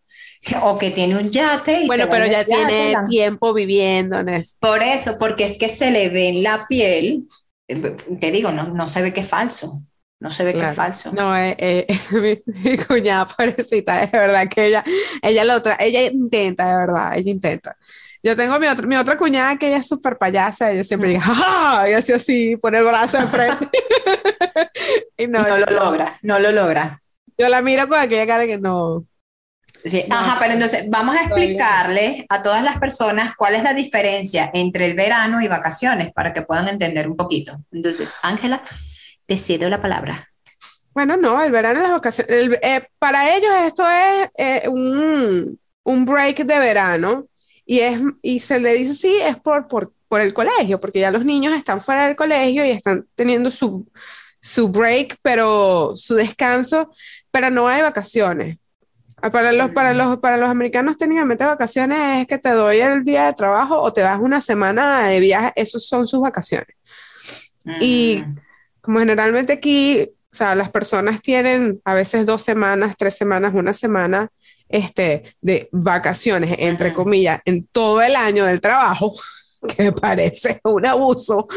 o 0.62 0.78
que 0.78 0.90
tiene 0.90 1.16
un 1.16 1.30
yate. 1.30 1.82
Y 1.82 1.86
bueno, 1.86 2.04
se 2.04 2.10
pero 2.10 2.26
ya 2.26 2.32
yate, 2.44 2.44
tiene 2.54 2.92
la- 2.92 3.04
tiempo 3.04 3.52
viviendo 3.52 4.18
en 4.20 4.28
eso. 4.30 4.56
Por 4.60 4.82
eso, 4.82 5.18
porque 5.18 5.44
es 5.44 5.58
que 5.58 5.68
se 5.68 5.90
le 5.90 6.08
ve 6.08 6.28
en 6.28 6.42
la 6.42 6.66
piel, 6.68 7.26
eh, 7.66 7.96
te 8.20 8.30
digo, 8.30 8.52
no, 8.52 8.68
no 8.68 8.86
se 8.86 9.02
ve 9.02 9.12
que 9.12 9.20
es 9.20 9.26
falso, 9.28 9.82
no 10.20 10.30
se 10.30 10.44
ve 10.44 10.52
que 10.54 10.66
es 10.66 10.75
falso. 10.75 11.12
No, 11.12 11.37
eh, 11.37 11.56
eh, 11.58 11.87
es 11.88 12.12
mi, 12.12 12.40
mi 12.46 12.76
cuñada 12.78 13.26
pobrecita, 13.26 14.02
es 14.02 14.12
verdad 14.12 14.48
que 14.48 14.66
ella, 14.66 14.84
ella 15.22 15.44
lo 15.44 15.54
otra, 15.54 15.76
ella 15.80 16.02
intenta, 16.02 16.68
de 16.68 16.76
verdad, 16.76 17.16
ella 17.16 17.30
intenta. 17.30 17.76
Yo 18.22 18.34
tengo 18.34 18.58
mi 18.58 18.66
otra, 18.66 18.87
mi 18.87 18.96
otra 18.96 19.16
cuñada 19.16 19.56
que 19.56 19.68
ella 19.68 19.76
es 19.78 19.87
súper 19.87 20.18
payasa, 20.18 20.72
ella 20.72 20.82
siempre 20.82 21.10
dice, 21.10 21.20
¡ja! 21.20 21.88
Y 21.88 21.92
así 21.92 22.12
así, 22.12 22.56
pone 22.56 22.78
el 22.78 22.84
brazo 22.84 23.18
enfrente. 23.18 23.68
y 25.16 25.28
no, 25.28 25.42
no 25.42 25.56
lo 25.58 25.66
logra, 25.66 26.18
no 26.22 26.38
lo 26.40 26.50
logra. 26.50 27.00
Yo 27.37 27.48
la 27.48 27.62
miro 27.62 27.88
con 27.88 27.98
aquella 27.98 28.26
cara 28.26 28.46
que 28.46 28.58
no. 28.58 29.06
Sí, 29.84 30.04
No, 30.08 30.16
Ajá, 30.16 30.38
pero 30.40 30.54
entonces 30.54 30.87
vamos 30.88 31.16
a 31.16 31.22
explicarle 31.22 32.26
a 32.28 32.42
todas 32.42 32.64
las 32.64 32.78
personas 32.78 33.34
cuál 33.37 33.54
es 33.54 33.62
la 33.62 33.75
diferencia 33.75 34.50
entre 34.52 34.87
el 34.87 34.94
verano 34.94 35.40
y 35.40 35.46
vacaciones 35.46 36.12
para 36.12 36.32
que 36.32 36.42
puedan 36.42 36.66
entender 36.66 37.08
un 37.08 37.16
poquito. 37.16 37.56
Entonces, 37.70 38.16
Ángela, 38.22 38.64
te 39.28 39.37
cedo 39.38 39.68
la 39.68 39.80
palabra. 39.80 40.28
Bueno, 40.94 41.16
no, 41.16 41.40
el 41.42 41.52
verano 41.52 41.80
las 41.82 41.92
vacaciones. 41.92 42.32
el- 42.35 42.58
eh, 42.62 42.88
para 42.99 43.37
ellos 43.37 43.50
esto 43.66 43.85
es 43.88 44.30
eh, 44.38 44.68
un, 44.68 45.61
un 45.85 46.04
break 46.04 46.38
de 46.38 46.58
verano 46.58 47.26
y, 47.64 47.80
es, 47.80 48.00
y 48.23 48.40
se 48.40 48.58
le 48.58 48.73
dice 48.75 48.94
sí, 48.94 49.18
es 49.23 49.38
por, 49.38 49.68
por, 49.68 49.92
por 50.08 50.20
el 50.23 50.32
colegio, 50.32 50.80
porque 50.80 51.00
ya 51.00 51.11
los 51.11 51.25
niños 51.25 51.52
están 51.54 51.80
fuera 51.82 52.06
del 52.06 52.16
colegio 52.16 52.64
y 52.64 52.70
están 52.70 53.06
teniendo 53.14 53.50
su, 53.50 53.87
su 54.40 54.70
break, 54.70 55.18
pero 55.23 55.92
su 55.94 56.14
descanso, 56.14 56.90
pero 57.30 57.50
no 57.50 57.68
hay 57.68 57.82
vacaciones. 57.82 58.56
Ah, 59.20 59.30
Para 59.30 59.52
los, 59.52 59.70
para 59.73 59.92
los, 59.92 60.18
para 60.18 60.37
los 60.38 60.49
americanos 60.49 60.97
técnicamente 60.97 61.44
vacaciones 61.44 62.23
es 62.23 62.26
que 62.26 62.38
te 62.38 62.50
doy 62.52 62.78
el 62.78 63.04
día 63.04 63.26
de 63.26 63.35
trabajo 63.35 63.78
o 63.80 63.92
te 63.92 64.02
vas 64.02 64.18
una 64.20 64.40
semana 64.40 65.08
de 65.08 65.20
viaje, 65.20 65.52
esos 65.54 65.87
son 65.87 66.06
sus 66.06 66.20
vacaciones. 66.20 66.68
Y- 67.80 68.23
Mm, 68.26 68.48
Como 68.88 69.00
generalmente 69.00 69.52
aquí, 69.52 70.00
o 70.02 70.35
sea, 70.35 70.54
las 70.54 70.71
personas 70.71 71.21
tienen 71.21 71.78
a 71.85 71.92
veces 71.92 72.25
dos 72.25 72.40
semanas, 72.40 72.95
tres 72.97 73.14
semanas, 73.18 73.52
una 73.54 73.75
semana 73.75 74.30
este, 74.71 75.37
de 75.42 75.68
vacaciones, 75.73 76.57
entre 76.59 76.95
comillas, 76.95 77.42
en 77.45 77.66
todo 77.66 78.00
el 78.00 78.16
año 78.16 78.47
del 78.47 78.62
trabajo, 78.62 79.12
que 79.76 79.92
parece 79.92 80.59
un 80.64 80.87
abuso. 80.87 81.49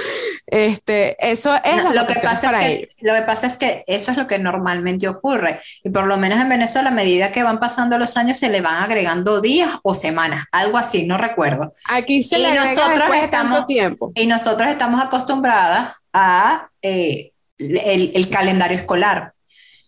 Este, 0.46 1.16
eso 1.26 1.56
es 1.64 1.82
No, 1.82 1.94
lo 1.94 2.06
que 2.06 2.16
pasa 2.16 2.48
para 2.52 2.68
es 2.68 2.80
ellos. 2.80 2.90
lo 3.00 3.14
que 3.16 3.22
pasa 3.22 3.48
es 3.48 3.56
que 3.56 3.86
eso 3.88 4.12
es 4.12 4.18
lo 4.18 4.28
que 4.28 4.38
normalmente 4.38 5.08
ocurre. 5.08 5.62
Y 5.86 5.90
por 5.90 6.08
lo 6.08 6.18
menos 6.18 6.38
en 6.42 6.50
Venezuela, 6.50 6.90
a 6.90 6.94
medida 6.94 7.32
que 7.32 7.44
van 7.44 7.62
pasando 7.62 7.98
los 7.98 8.18
años, 8.18 8.36
se 8.40 8.50
le 8.50 8.60
van 8.60 8.84
agregando 8.84 9.40
días 9.40 9.72
o 9.84 9.96
semanas, 9.96 10.44
algo 10.52 10.78
así, 10.78 11.06
no 11.06 11.18
recuerdo. 11.18 11.72
Aquí 11.88 12.24
se 12.24 12.40
y 12.40 12.42
le 12.42 12.56
nosotros 12.56 12.90
después 12.90 13.22
de 13.22 13.28
tanto 13.30 13.48
estamos- 13.54 13.68
tiempo. 13.68 14.12
Y 14.16 14.28
nosotros 14.28 14.68
estamos 14.68 15.02
acostumbradas 15.02 15.94
a 16.14 16.70
eh, 16.82 17.32
el, 17.58 18.12
el 18.16 18.30
calendario 18.30 18.78
escolar. 18.78 19.34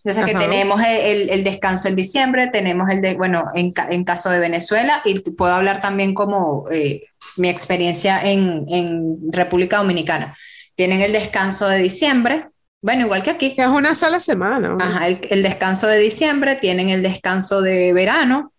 Entonces, 0.05 0.25
que 0.25 0.37
Ajá. 0.37 0.49
tenemos 0.49 0.81
el, 0.81 0.97
el- 0.97 1.29
el 1.29 1.43
descanso 1.45 1.87
en 1.87 1.95
diciembre, 1.95 2.47
tenemos 2.47 2.89
el 2.89 2.99
de, 3.01 3.15
bueno, 3.15 3.45
en, 3.55 3.71
en 3.89 4.03
caso 4.03 4.29
de 4.29 4.39
Venezuela, 4.39 5.01
y 5.05 5.19
puedo 5.19 5.53
hablar 5.53 5.79
también 5.79 6.13
como 6.13 6.65
eh, 6.71 7.03
mi 7.37 7.47
experiencia 7.47 8.21
en, 8.21 8.65
en 8.67 9.31
República 9.31 9.77
Dominicana. 9.77 10.35
Tienen 10.75 10.99
el 11.01 11.13
descanso 11.13 11.67
de 11.69 11.77
diciembre, 11.77 12.47
bueno, 12.81 13.03
igual 13.05 13.23
que 13.23 13.29
aquí. 13.29 13.55
Que 13.55 13.61
es 13.61 13.67
una 13.69 13.95
sola 13.95 14.19
semana. 14.19 14.75
Ajá, 14.77 15.07
el, 15.07 15.19
el 15.29 15.41
descanso 15.41 15.87
de 15.87 15.99
diciembre, 15.99 16.55
tienen 16.55 16.89
el 16.89 17.01
descanso 17.01 17.61
de 17.61 17.93
verano, 17.93 18.51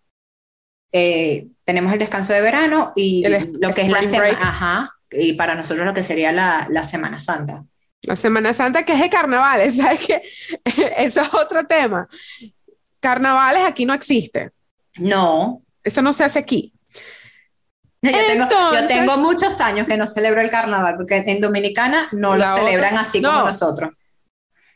eh, 0.91 1.45
tenemos 1.63 1.93
el 1.93 1.99
descanso 1.99 2.33
de 2.33 2.41
verano 2.41 2.91
y 2.95 3.23
El 3.23 3.51
lo 3.59 3.71
que 3.71 3.81
es 3.81 3.89
la 3.89 4.01
semana, 4.01 4.37
ajá, 4.39 4.94
y 5.11 5.33
para 5.33 5.55
nosotros 5.55 5.85
lo 5.85 5.93
que 5.93 6.03
sería 6.03 6.31
la, 6.31 6.67
la 6.69 6.83
Semana 6.83 7.19
Santa. 7.19 7.63
La 8.03 8.15
Semana 8.15 8.53
Santa, 8.53 8.83
que 8.83 8.93
es 8.93 9.01
de 9.01 9.09
carnavales, 9.09 9.77
¿sabes 9.77 9.99
qué? 10.05 10.21
Eso 10.97 11.21
es 11.21 11.33
otro 11.33 11.65
tema. 11.65 12.07
Carnavales 12.99 13.63
aquí 13.65 13.85
no 13.85 13.93
existe. 13.93 14.51
No, 14.97 15.61
Eso 15.83 16.01
no 16.01 16.13
se 16.13 16.23
hace 16.23 16.39
aquí. 16.39 16.73
yo 18.01 18.11
tengo, 18.11 18.47
yo 18.49 18.73
Entonces- 18.73 18.87
tengo 18.87 19.17
muchos 19.17 19.59
años 19.61 19.87
que 19.87 19.97
no 19.97 20.05
celebro 20.07 20.41
el 20.41 20.49
carnaval, 20.51 20.95
porque 20.97 21.17
en 21.25 21.41
Dominicana 21.41 22.07
no 22.11 22.35
lo 22.35 22.43
otra- 22.45 22.53
celebran 22.63 22.97
así 22.97 23.21
como 23.21 23.39
no. 23.39 23.45
nosotros. 23.45 23.91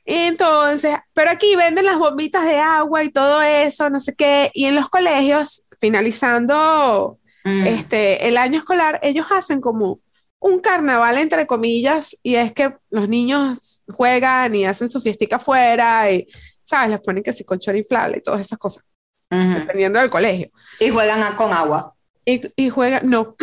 Entonces, 0.06 0.98
pero 1.14 1.30
aquí 1.32 1.56
venden 1.56 1.86
las 1.86 2.00
bombitas 2.00 2.44
de 2.46 2.58
agua 2.58 3.04
y 3.04 3.12
todo 3.12 3.42
eso, 3.42 3.90
no 3.90 4.00
sé 4.00 4.16
qué. 4.16 4.50
Y 4.54 4.66
en 4.66 4.76
los 4.76 4.90
colegios, 4.90 5.64
finalizando 5.80 7.18
Mm. 7.46 7.68
este, 7.68 8.28
el 8.28 8.36
año 8.38 8.60
escolar, 8.60 9.00
ellos 9.02 9.28
hacen 9.32 9.62
como 9.62 10.00
un 10.40 10.60
carnaval, 10.60 11.18
entre 11.18 11.46
comillas, 11.46 12.16
y 12.24 12.36
es 12.36 12.54
que 12.54 12.74
los 12.90 13.10
niños 13.10 13.84
juegan 13.88 14.56
y 14.56 14.66
hacen 14.66 14.88
su 14.90 15.02
fiestica 15.02 15.36
afuera 15.38 16.10
y, 16.12 16.28
¿sabes? 16.64 16.92
Les 16.92 17.00
ponen 17.02 17.24
que 17.24 17.34
sí 17.34 17.44
con 17.44 17.60
chor 17.60 17.76
inflable 17.76 18.18
y 18.20 18.22
todas 18.22 18.42
esas 18.42 18.58
cosas, 18.58 18.84
Ujú. 19.32 19.60
dependiendo 19.60 20.00
del 20.00 20.10
colegio. 20.10 20.50
Y 20.80 20.90
juegan 20.90 21.22
a- 21.24 21.36
con 21.36 21.52
agua, 21.54 21.94
Y, 22.26 22.42
y 22.56 22.70
juegan, 22.70 23.10
no, 23.10 23.36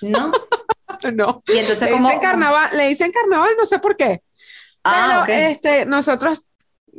¿no? 0.00 0.32
no. 1.12 1.42
Y 1.46 1.58
entonces 1.58 1.88
Le 1.88 1.90
como... 1.92 2.08
dicen 2.08 2.22
carnaval, 2.22 2.70
le 2.76 2.88
dicen 2.88 3.12
carnaval, 3.12 3.50
no 3.58 3.66
sé 3.66 3.78
por 3.78 3.96
qué. 3.96 4.22
Ah, 4.84 5.24
Pero 5.26 5.40
ok. 5.44 5.50
este, 5.50 5.86
nosotros 5.86 6.46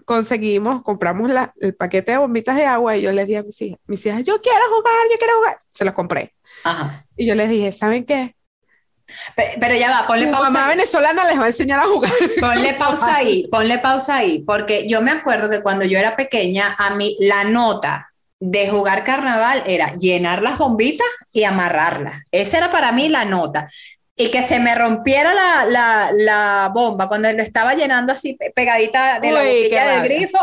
conseguimos, 0.05 0.84
compramos 0.84 1.29
la- 1.32 1.53
el 1.62 1.74
paquete 1.75 2.12
de 2.12 2.17
bombitas 2.17 2.55
de 2.55 2.65
agua 2.65 2.96
y 2.98 3.01
yo 3.01 3.12
les 3.12 3.25
dije 3.27 3.39
a 3.39 3.44
mis 3.44 3.60
hijas, 3.62 3.79
mis 3.88 4.05
hijas, 4.05 4.24
yo 4.24 4.41
quiero 4.41 4.60
jugar, 4.75 4.94
yo 5.12 5.17
quiero 5.17 5.34
jugar. 5.38 5.58
Se 5.72 5.86
los 5.86 5.94
compré. 5.94 6.36
Ajá. 6.63 7.05
Y 7.15 7.25
yo 7.25 7.34
les 7.36 7.50
dije, 7.50 7.72
¿saben 7.72 8.05
qué? 8.05 8.35
Pe- 9.36 9.58
Pero 9.60 9.76
ya 9.76 9.90
va, 9.92 10.08
ponle 10.08 10.26
Tu 10.26 10.32
pausa. 10.32 10.50
mamá 10.50 10.68
venezolana 10.68 11.26
les 11.26 11.40
va 11.40 11.46
a 11.46 11.48
enseñar 11.48 11.80
a 11.80 11.84
jugar. 11.84 12.12
Ponle 12.40 12.74
pausa 12.80 13.16
ahí, 13.16 13.48
ponle 13.52 13.78
pausa 13.80 14.16
ahí, 14.18 14.40
porque 14.40 14.88
yo 14.88 15.02
me 15.02 15.12
acuerdo 15.12 15.50
que 15.50 15.62
cuando 15.62 15.86
yo 15.86 15.98
era 15.98 16.16
pequeña, 16.16 16.76
a 16.78 16.96
mí 16.96 17.16
la 17.20 17.44
nota 17.44 18.12
de 18.40 18.70
jugar 18.70 19.04
carnaval 19.04 19.64
era 19.66 19.96
llenar 19.96 20.42
las 20.42 20.58
bombitas 20.58 21.08
y 21.32 21.44
amarrarlas. 21.46 22.22
Esa 22.32 22.58
era 22.58 22.72
para 22.72 22.92
mí 22.92 23.10
la 23.10 23.26
nota. 23.26 23.68
Y 24.18 24.30
que 24.32 24.42
se 24.42 24.60
me 24.60 24.76
rompiera 24.76 25.34
la, 25.34 25.66
la, 25.66 26.12
la 26.14 26.72
bomba 26.74 27.08
cuando 27.08 27.32
lo 27.34 27.42
estaba 27.44 27.74
llenando 27.76 28.14
así 28.14 28.34
pe- 28.34 28.52
pegadita 28.56 29.20
de 29.20 29.32
la 29.32 29.42
Uy, 29.42 29.46
boquilla 29.48 29.84
qué 29.86 29.92
del 29.92 30.04
grifo. 30.04 30.40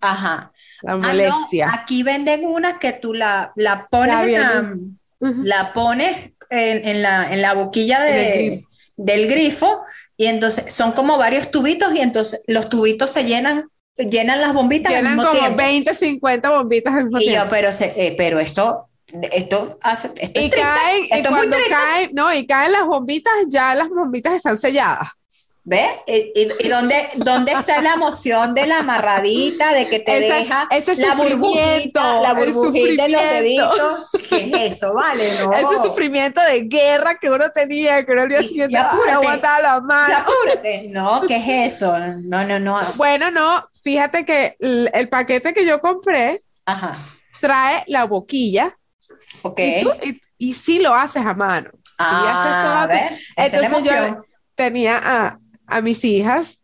Ajá. 0.00 0.52
La 0.82 0.92
Ah, 0.92 0.96
no, 0.96 1.08
molestia. 1.08 1.70
aquí 1.72 2.02
venden 2.02 2.44
unas 2.44 2.74
que 2.74 2.92
tú 2.92 3.14
la, 3.14 3.52
la 3.56 3.86
pones, 3.88 4.14
La 4.14 4.22
en 4.24 4.32
la, 4.34 5.28
Ujú. 5.30 5.42
la 5.44 5.72
pones 5.72 6.32
en, 6.50 6.86
en 6.86 7.02
la, 7.02 7.32
en 7.32 7.42
la 7.42 7.54
boquilla 7.54 8.02
de- 8.02 8.34
grifo. 8.34 8.68
del 8.96 9.28
grifo 9.28 9.80
y 10.16 10.26
entonces 10.26 10.72
son 10.72 10.92
como 10.92 11.18
varios 11.18 11.50
tubitos 11.50 11.94
y 11.94 12.00
entonces 12.00 12.42
los 12.46 12.68
tubitos 12.68 13.10
se 13.10 13.24
llenan, 13.24 13.68
llenan 13.96 14.40
las 14.40 14.52
bombitas 14.54 14.92
al 14.92 14.98
Llenan 14.98 15.16
mismo 15.16 15.28
como 15.28 15.40
tiempo. 15.40 15.56
20, 15.58 15.94
50 15.94 16.50
bombitas 16.50 16.94
al 16.94 17.04
mismo 17.04 17.20
Y 17.20 17.32
yo, 17.32 17.44
pero, 17.50 17.72
se- 17.72 17.92
eh, 17.96 18.14
pero 18.16 18.38
esto, 18.40 18.88
esto, 19.32 19.78
hace, 19.82 20.08
esto 20.16 20.40
Y 20.40 20.44
es 20.44 20.50
triste, 20.50 20.58
caen, 20.60 21.04
y 21.04 21.08
es 21.20 21.28
cuando 21.28 21.56
caen, 21.68 22.10
no, 22.14 22.32
y 22.34 22.46
caen 22.46 22.72
las 22.72 22.86
bombitas, 22.86 23.32
ya 23.48 23.74
las 23.74 23.88
bombitas 23.88 24.32
están 24.34 24.56
selladas. 24.58 25.08
¿Ves? 25.68 25.88
¿Y, 26.06 26.12
y- 26.36 26.48
y 26.60 26.68
dónde, 26.68 27.08
dónde 27.16 27.50
está 27.50 27.82
la 27.82 27.94
emoción 27.94 28.54
de 28.54 28.68
la 28.68 28.78
amarradita, 28.78 29.72
de 29.72 29.88
que 29.88 29.98
te 29.98 30.24
Esa- 30.28 30.36
deja 30.36 30.68
ese 30.70 30.94
la 30.94 31.14
burbujita, 31.16 31.32
sufrimiento, 31.34 32.00
la 32.22 32.30
el 32.30 32.52
burbujita 32.52 33.04
en 33.06 33.12
los 33.12 33.22
deditos? 33.22 34.10
¿Qué 34.28 34.36
es 34.68 34.76
eso? 34.76 34.94
Vale, 34.94 35.32
no. 35.40 35.52
Ese 35.52 35.82
sufrimiento 35.82 36.40
de 36.42 36.60
guerra 36.68 37.16
que 37.20 37.30
uno 37.30 37.50
tenía, 37.50 38.06
que 38.06 38.12
uno 38.12 38.22
al 38.22 38.28
día 38.28 38.42
Y- 38.42 38.46
siguiente 38.48 38.78
y 38.78 39.10
aguantaba 39.10 39.58
la 39.60 39.80
mano. 39.80 40.18
Apúrate. 40.18 40.86
No, 40.90 41.22
¿qué 41.26 41.36
es 41.66 41.74
eso? 41.74 41.98
No, 41.98 42.44
no, 42.44 42.60
no. 42.60 42.80
Bueno, 42.94 43.32
no, 43.32 43.68
fíjate 43.82 44.24
que 44.24 44.54
el, 44.60 44.88
el 44.94 45.08
paquete 45.08 45.52
que 45.52 45.66
yo 45.66 45.80
compré 45.80 46.44
Ajá. 46.64 46.96
trae 47.40 47.82
la 47.88 48.04
boquilla 48.04 48.78
Ok. 49.42 49.58
y, 49.58 49.82
tú, 49.82 49.90
y, 50.04 50.20
y 50.38 50.52
sí 50.54 50.78
lo 50.78 50.94
haces 50.94 51.26
a 51.26 51.34
mano. 51.34 51.70
Ah, 51.98 52.22
haces 52.28 52.62
todo 52.62 52.78
a 52.82 52.86
ver, 52.86 53.20
la 53.36 53.66
Entonces 53.66 53.84
yo 54.16 54.24
tenía 54.54 55.00
a, 55.02 55.38
a 55.66 55.80
mis 55.80 56.04
hijas, 56.04 56.62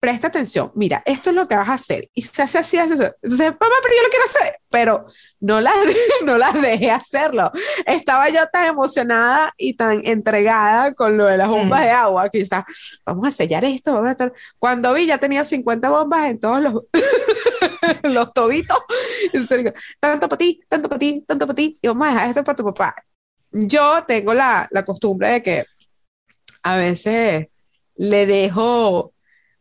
presta 0.00 0.28
atención, 0.28 0.72
mira, 0.74 1.02
esto 1.04 1.28
es 1.28 1.36
lo 1.36 1.46
que 1.46 1.54
vas 1.54 1.68
a 1.68 1.74
hacer. 1.74 2.08
Y 2.14 2.22
se 2.22 2.42
hace 2.42 2.56
así, 2.58 2.78
hace 2.78 2.94
así. 2.94 3.04
Entonces, 3.22 3.52
papá, 3.52 3.74
pero 3.82 3.94
yo 3.96 4.02
lo 4.02 4.08
quiero 4.08 4.24
hacer, 4.24 4.56
pero 4.70 5.06
no 5.40 5.60
las, 5.60 5.74
no 6.24 6.38
las 6.38 6.60
dejé 6.60 6.90
hacerlo. 6.90 7.50
Estaba 7.84 8.30
yo 8.30 8.40
tan 8.50 8.64
emocionada 8.66 9.52
y 9.58 9.74
tan 9.76 10.00
entregada 10.04 10.94
con 10.94 11.18
lo 11.18 11.26
de 11.26 11.36
las 11.36 11.48
bombas 11.48 11.80
Mm. 11.80 11.84
de 11.84 11.90
agua, 11.90 12.28
que 12.30 12.40
estaba, 12.40 12.64
vamos 13.04 13.28
a 13.28 13.30
sellar 13.30 13.62
esto, 13.66 13.92
vamos 13.92 14.08
a 14.08 14.12
estar. 14.12 14.32
Cuando 14.58 14.94
vi, 14.94 15.04
ya 15.06 15.18
tenía 15.18 15.44
50 15.44 15.90
bombas 15.90 16.30
en 16.30 16.40
todos 16.40 16.62
los, 16.62 16.74
los 18.04 18.32
tobitos. 18.32 18.78
Serio, 19.46 19.74
tanto 19.98 20.28
para 20.28 20.38
ti, 20.38 20.62
tanto 20.66 20.88
para 20.88 20.98
ti, 20.98 21.22
tanto 21.26 21.46
para 21.46 21.54
ti, 21.56 21.78
y 21.80 21.88
vamos 21.88 22.08
a 22.08 22.10
dejar 22.12 22.28
esto 22.30 22.42
para 22.44 22.56
tu 22.56 22.64
papá. 22.64 22.94
Yo 23.52 24.02
tengo 24.06 24.32
la, 24.32 24.66
la 24.70 24.82
costumbre 24.84 25.28
de 25.28 25.42
que 25.42 25.64
a 26.62 26.76
veces 26.78 27.48
le 28.00 28.24
dejo 28.24 29.12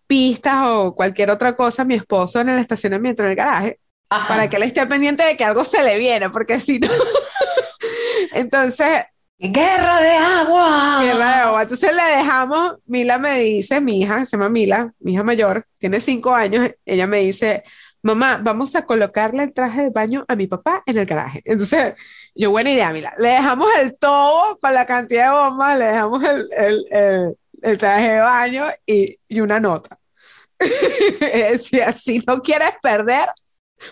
pistas 0.07 0.63
o 0.63 0.95
cualquier 0.95 1.29
otra 1.29 1.57
cosa 1.57 1.81
a 1.81 1.85
mi 1.85 1.95
esposo 1.95 2.39
en 2.39 2.47
el 2.47 2.59
estacionamiento, 2.59 3.21
en 3.21 3.31
el 3.31 3.35
garaje, 3.35 3.81
Ajá. 4.09 4.27
para 4.29 4.49
que 4.49 4.55
él 4.55 4.63
esté 4.63 4.85
pendiente 4.87 5.25
de 5.25 5.35
que 5.35 5.43
algo 5.43 5.65
se 5.65 5.83
le 5.83 5.99
viene, 5.99 6.29
porque 6.29 6.57
si 6.61 6.79
no. 6.79 6.87
Entonces, 8.33 9.05
Guerra 9.41 10.01
de 10.01 10.11
agua. 10.11 10.99
Guerra 11.01 11.27
de 11.27 11.33
agua. 11.33 11.61
Entonces 11.61 11.95
le 11.95 12.17
dejamos, 12.17 12.75
Mila 12.85 13.17
me 13.17 13.39
dice, 13.39 13.79
mi 13.81 14.01
hija, 14.01 14.25
se 14.25 14.37
llama 14.37 14.49
Mila, 14.49 14.93
mi 14.99 15.13
hija 15.13 15.23
mayor, 15.23 15.65
tiene 15.77 16.01
cinco 16.01 16.33
años, 16.33 16.69
ella 16.85 17.07
me 17.07 17.19
dice, 17.19 17.63
mamá, 18.01 18.39
vamos 18.41 18.75
a 18.75 18.85
colocarle 18.85 19.43
el 19.43 19.53
traje 19.53 19.83
de 19.83 19.89
baño 19.89 20.25
a 20.27 20.35
mi 20.35 20.47
papá 20.47 20.83
en 20.85 20.97
el 20.97 21.05
garaje. 21.05 21.41
Entonces, 21.45 21.93
yo, 22.35 22.51
buena 22.51 22.71
idea, 22.71 22.91
Mila, 22.91 23.13
le 23.17 23.29
dejamos 23.29 23.69
el 23.81 23.97
todo 23.97 24.57
con 24.61 24.73
la 24.73 24.85
cantidad 24.85 25.31
de 25.31 25.39
bombas, 25.39 25.77
le 25.77 25.85
dejamos 25.85 26.23
el, 26.23 26.45
el, 26.57 26.85
el, 26.91 27.37
el 27.61 27.77
traje 27.77 28.11
de 28.11 28.19
baño 28.19 28.65
y, 28.85 29.17
y 29.27 29.41
una 29.41 29.59
nota. 29.59 29.99
Si 31.93 32.19
no 32.27 32.41
quieres 32.41 32.71
perder, 32.81 33.29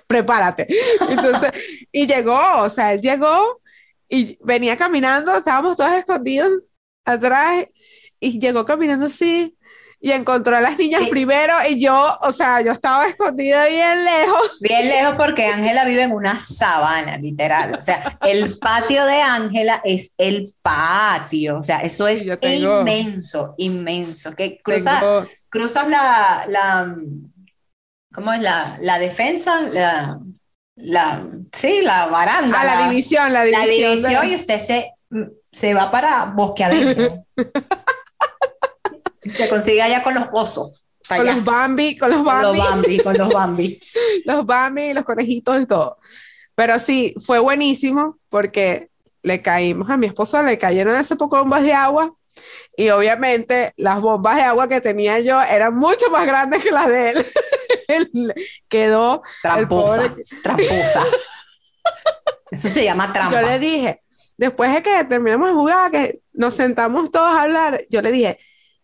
prepárate. 0.07 0.67
Entonces, 1.09 1.51
y 1.91 2.07
llegó, 2.07 2.39
o 2.61 2.69
sea, 2.69 2.93
él 2.93 3.01
llegó 3.01 3.61
y 4.09 4.37
venía 4.43 4.77
caminando, 4.77 5.35
estábamos 5.35 5.77
todos 5.77 5.93
escondidos 5.93 6.51
atrás 7.05 7.65
y 8.19 8.39
llegó 8.39 8.65
caminando 8.65 9.07
así 9.07 9.56
y 9.99 10.11
encontró 10.11 10.55
a 10.55 10.61
las 10.61 10.77
niñas 10.77 11.03
Sí. 11.05 11.09
primero 11.09 11.53
y 11.67 11.79
yo, 11.81 12.05
o 12.21 12.31
sea, 12.31 12.61
yo 12.61 12.71
estaba 12.71 13.07
escondida 13.07 13.65
bien 13.67 14.05
lejos. 14.05 14.59
Bien 14.61 14.87
lejos 14.87 15.15
porque 15.17 15.47
Ángela 15.47 15.85
vive 15.85 16.03
en 16.03 16.11
una 16.11 16.39
sabana, 16.39 17.17
literal. 17.17 17.73
O 17.73 17.81
sea, 17.81 18.17
el 18.21 18.57
patio 18.59 19.05
de 19.05 19.21
Ángela 19.21 19.81
es 19.83 20.13
el 20.17 20.53
patio. 20.61 21.57
O 21.57 21.63
sea, 21.63 21.79
eso 21.79 22.07
es 22.07 22.25
tengo- 22.39 22.81
inmenso, 22.81 23.55
inmenso. 23.57 24.35
Que 24.35 24.59
cruza, 24.61 24.99
Tengo- 24.99 25.25
cruzas 25.49 25.87
la, 25.87 26.45
la, 26.47 26.95
¿cómo 28.13 28.33
es? 28.33 28.41
La, 28.41 28.77
la 28.81 28.99
defensa, 28.99 29.61
la, 29.61 30.19
la, 30.75 31.25
sí, 31.51 31.81
la 31.81 32.05
baranda. 32.05 32.55
Ah, 32.61 32.65
la 32.65 32.87
división, 32.89 33.33
la 33.33 33.45
la 33.45 33.61
división. 33.61 33.89
de- 33.95 33.95
división 34.09 34.29
y 34.29 34.35
usted 34.35 34.59
se, 34.59 34.93
se 35.51 35.73
va 35.73 35.89
para 35.89 36.25
bosque 36.25 36.63
adentro. 36.63 37.07
se 39.31 39.47
consigue 39.49 39.81
allá 39.81 40.03
con 40.03 40.13
los 40.13 40.25
osos. 40.31 40.85
con 41.07 41.21
allá. 41.21 41.33
los 41.35 41.43
Bambi, 41.43 41.97
con 41.97 42.09
los 42.09 42.17
Con 42.19 42.25
Bambi, 42.27 42.57
los 42.57 42.69
Bambi, 42.69 42.99
con 42.99 43.17
los 43.17 43.29
Bambi. 43.33 43.79
los 44.25 44.45
Bambi, 44.45 44.93
los 44.93 45.05
conejitos 45.05 45.61
y 45.61 45.65
todo. 45.65 45.97
Pero 46.55 46.79
sí, 46.79 47.13
fue 47.25 47.39
buenísimo 47.39 48.17
porque 48.29 48.89
le 49.23 49.41
caímos 49.41 49.89
a 49.89 49.97
mi 49.97 50.07
esposo, 50.07 50.41
le 50.43 50.57
cayeron 50.57 50.95
hace 50.95 51.15
poco 51.15 51.37
bombas 51.37 51.63
de 51.63 51.73
agua 51.73 52.13
y 52.75 52.89
obviamente 52.89 53.73
las 53.77 53.99
bombas 54.01 54.35
de 54.37 54.43
agua 54.43 54.67
que 54.67 54.79
tenía 54.81 55.19
yo 55.19 55.41
eran 55.41 55.75
mucho 55.75 56.09
más 56.11 56.25
grandes 56.25 56.63
que 56.63 56.71
las 56.71 56.87
de 56.87 57.09
él. 57.11 57.25
Él 57.87 58.33
quedó, 58.67 59.21
Tramposa, 59.41 60.03
pobre- 60.09 60.23
tramposa. 60.43 61.03
Eso 62.51 62.69
se 62.69 62.83
llama 62.83 63.11
trampa. 63.13 63.41
yo 63.41 63.47
le 63.47 63.59
dije, 63.59 64.01
después 64.37 64.73
de 64.73 64.81
que 64.83 65.03
terminamos 65.05 65.49
de 65.49 65.53
jugar, 65.53 65.91
que 65.91 66.19
nos 66.33 66.53
sentamos 66.53 67.11
todos 67.11 67.27
a 67.29 67.43
hablar, 67.43 67.83
yo 67.89 68.01
le 68.01 68.11
dije, 68.11 68.39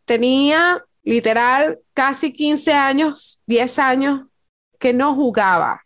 tenía 0.05 0.83
literal 1.03 1.79
casi 1.93 2.31
15 2.31 2.73
años, 2.73 3.41
10 3.45 3.79
años 3.79 4.21
que 4.79 4.93
no 4.93 5.15
jugaba 5.15 5.83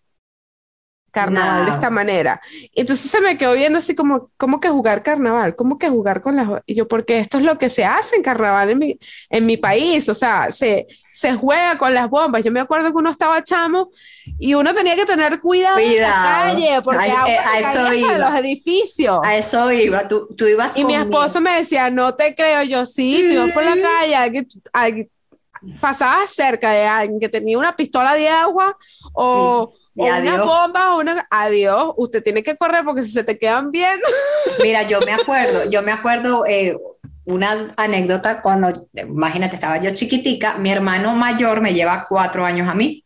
carnaval 1.11 1.65
de 1.65 1.71
esta 1.71 1.89
manera. 1.89 2.39
Entonces 2.73 3.09
se 3.09 3.21
me 3.21 3.37
quedó 3.37 3.53
viendo 3.53 3.79
así 3.79 3.95
como, 3.95 4.29
¿cómo 4.37 4.59
que 4.59 4.69
jugar 4.69 5.01
carnaval? 5.01 5.55
¿Cómo 5.55 5.79
que 5.79 5.89
jugar 5.89 6.21
con 6.21 6.35
las... 6.35 6.47
Y 6.67 6.75
yo, 6.75 6.87
porque 6.87 7.19
esto 7.19 7.39
es 7.39 7.43
lo 7.43 7.57
que 7.57 7.69
se 7.69 7.85
hace 7.85 8.15
en 8.15 8.21
carnaval 8.21 8.69
en 8.69 8.77
mi, 8.77 8.99
en 9.29 9.45
mi 9.45 9.57
país, 9.57 10.07
o 10.09 10.13
sea, 10.13 10.51
se, 10.51 10.85
se 11.17 11.33
juega 11.35 11.77
con 11.79 11.93
las 11.93 12.09
bombas. 12.09 12.43
Yo 12.43 12.51
me 12.51 12.59
acuerdo 12.59 12.91
que 12.91 12.97
uno 12.97 13.09
estaba 13.09 13.43
chamo 13.43 13.89
y 14.37 14.53
uno 14.53 14.71
tenía 14.73 14.95
que 14.95 15.05
tener 15.05 15.39
cuidado, 15.39 15.79
en 15.79 15.85
la 15.85 15.91
Cuidado. 15.91 16.45
calle, 16.53 16.81
porque 16.83 16.99
A- 17.11 17.27
eh, 17.27 17.37
a 17.39 17.59
eso 17.59 17.93
iba. 17.93 18.17
los 18.19 18.39
edificios. 18.39 19.19
A 19.23 19.35
eso 19.35 19.71
iba. 19.71 20.07
Tú, 20.07 20.27
tú 20.37 20.45
ibas 20.45 20.77
Y 20.77 20.85
mi 20.85 20.93
conmigo. 20.95 21.03
esposo 21.23 21.41
me 21.41 21.55
decía, 21.57 21.89
no 21.89 22.13
te 22.13 22.35
creo, 22.35 22.61
yo 22.63 22.85
sí, 22.85 23.17
tú 23.27 23.33
ibas 23.33 23.51
por 23.51 23.63
la 23.63 23.81
calle, 23.81 24.15
alguien, 24.15 24.47
alguien- 24.73 25.09
pasabas 25.81 26.29
cerca 26.29 26.69
de 26.69 26.85
alguien 26.85 27.19
que 27.19 27.29
tenía 27.29 27.57
una 27.57 27.75
pistola 27.75 28.13
de 28.13 28.29
agua 28.29 28.77
o, 29.13 29.73
Y 29.95 30.01
o 30.01 30.05
una 30.05 30.43
bomba 30.43 30.93
o 30.93 30.99
una... 30.99 31.27
Adiós, 31.31 31.93
usted 31.97 32.21
tiene 32.21 32.43
que 32.43 32.55
correr 32.55 32.85
porque 32.85 33.01
si 33.01 33.11
se 33.11 33.23
te 33.23 33.39
quedan 33.39 33.71
viendo... 33.71 34.05
Mira, 34.61 34.83
yo 34.83 34.99
me 35.01 35.13
acuerdo, 35.19 35.67
yo 35.71 35.81
me 35.81 35.91
acuerdo 35.91 36.43
eh, 36.45 36.77
una 37.27 37.67
anécdota 37.77 38.41
cuando, 38.41 38.87
imagínate, 38.93 39.55
estaba 39.55 39.77
yo 39.79 39.91
chiquitica, 39.91 40.57
mi 40.57 40.71
hermano 40.71 41.15
mayor 41.15 41.61
me 41.61 41.73
lleva 41.73 42.05
cuatro 42.09 42.45
años 42.45 42.67
a 42.69 42.75
mí. 42.75 43.03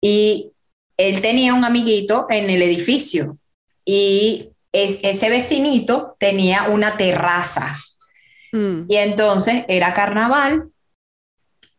Y 0.00 0.52
él 0.96 1.20
tenía 1.20 1.54
un 1.54 1.64
amiguito 1.64 2.26
en 2.30 2.50
el 2.50 2.62
edificio 2.62 3.38
y 3.84 4.50
es- 4.72 4.98
ese 5.02 5.30
vecinito 5.30 6.16
tenía 6.18 6.64
una 6.64 6.96
terraza. 6.96 7.76
Y 8.88 8.96
entonces 8.96 9.64
era 9.68 9.94
carnaval 9.94 10.68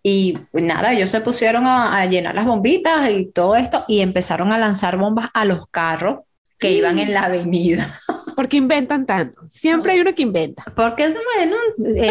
y 0.03 0.37
pues 0.51 0.63
nada, 0.63 0.93
ellos 0.93 1.09
se 1.09 1.21
pusieron 1.21 1.67
a, 1.67 1.99
a 1.99 2.05
llenar 2.05 2.33
las 2.35 2.45
bombitas 2.45 3.09
y 3.09 3.25
todo 3.31 3.55
esto 3.55 3.83
y 3.87 3.99
empezaron 4.01 4.53
a 4.53 4.57
lanzar 4.57 4.97
bombas 4.97 5.29
a 5.33 5.45
los 5.45 5.67
carros 5.67 6.19
que 6.57 6.71
iban 6.71 6.99
en 6.99 7.13
la 7.13 7.23
avenida. 7.25 7.99
¿Por 8.39 8.47
qué 8.47 8.55
inventan 8.55 9.05
tanto? 9.05 9.41
Siempre 9.49 9.91
hay 9.91 9.99
uno 9.99 10.15
que 10.15 10.21
inventa. 10.21 10.63
Porque, 10.73 11.13
bueno, 11.35 11.57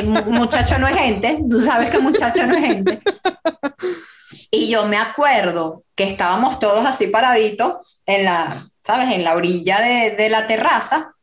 mu- 0.05 0.31
muchacho 0.33 0.79
no 0.79 0.87
es 0.87 0.95
gente, 0.95 1.38
tú 1.49 1.59
sabes 1.59 1.88
que 1.88 2.01
muchacho 2.01 2.47
no 2.47 2.53
es 2.55 2.61
gente. 2.67 3.01
Y 4.51 4.69
yo 4.69 4.85
me 4.85 4.99
acuerdo 4.99 5.85
que 5.95 6.05
estábamos 6.05 6.59
todos 6.59 6.85
así 6.85 7.07
paraditos 7.07 8.03
en 8.05 8.27
la, 8.27 8.55
¿sabes? 8.87 9.14
En 9.17 9.25
la 9.25 9.37
orilla 9.37 9.81
de, 9.81 10.11
de 10.19 10.29
la 10.29 10.47
terraza 10.47 11.14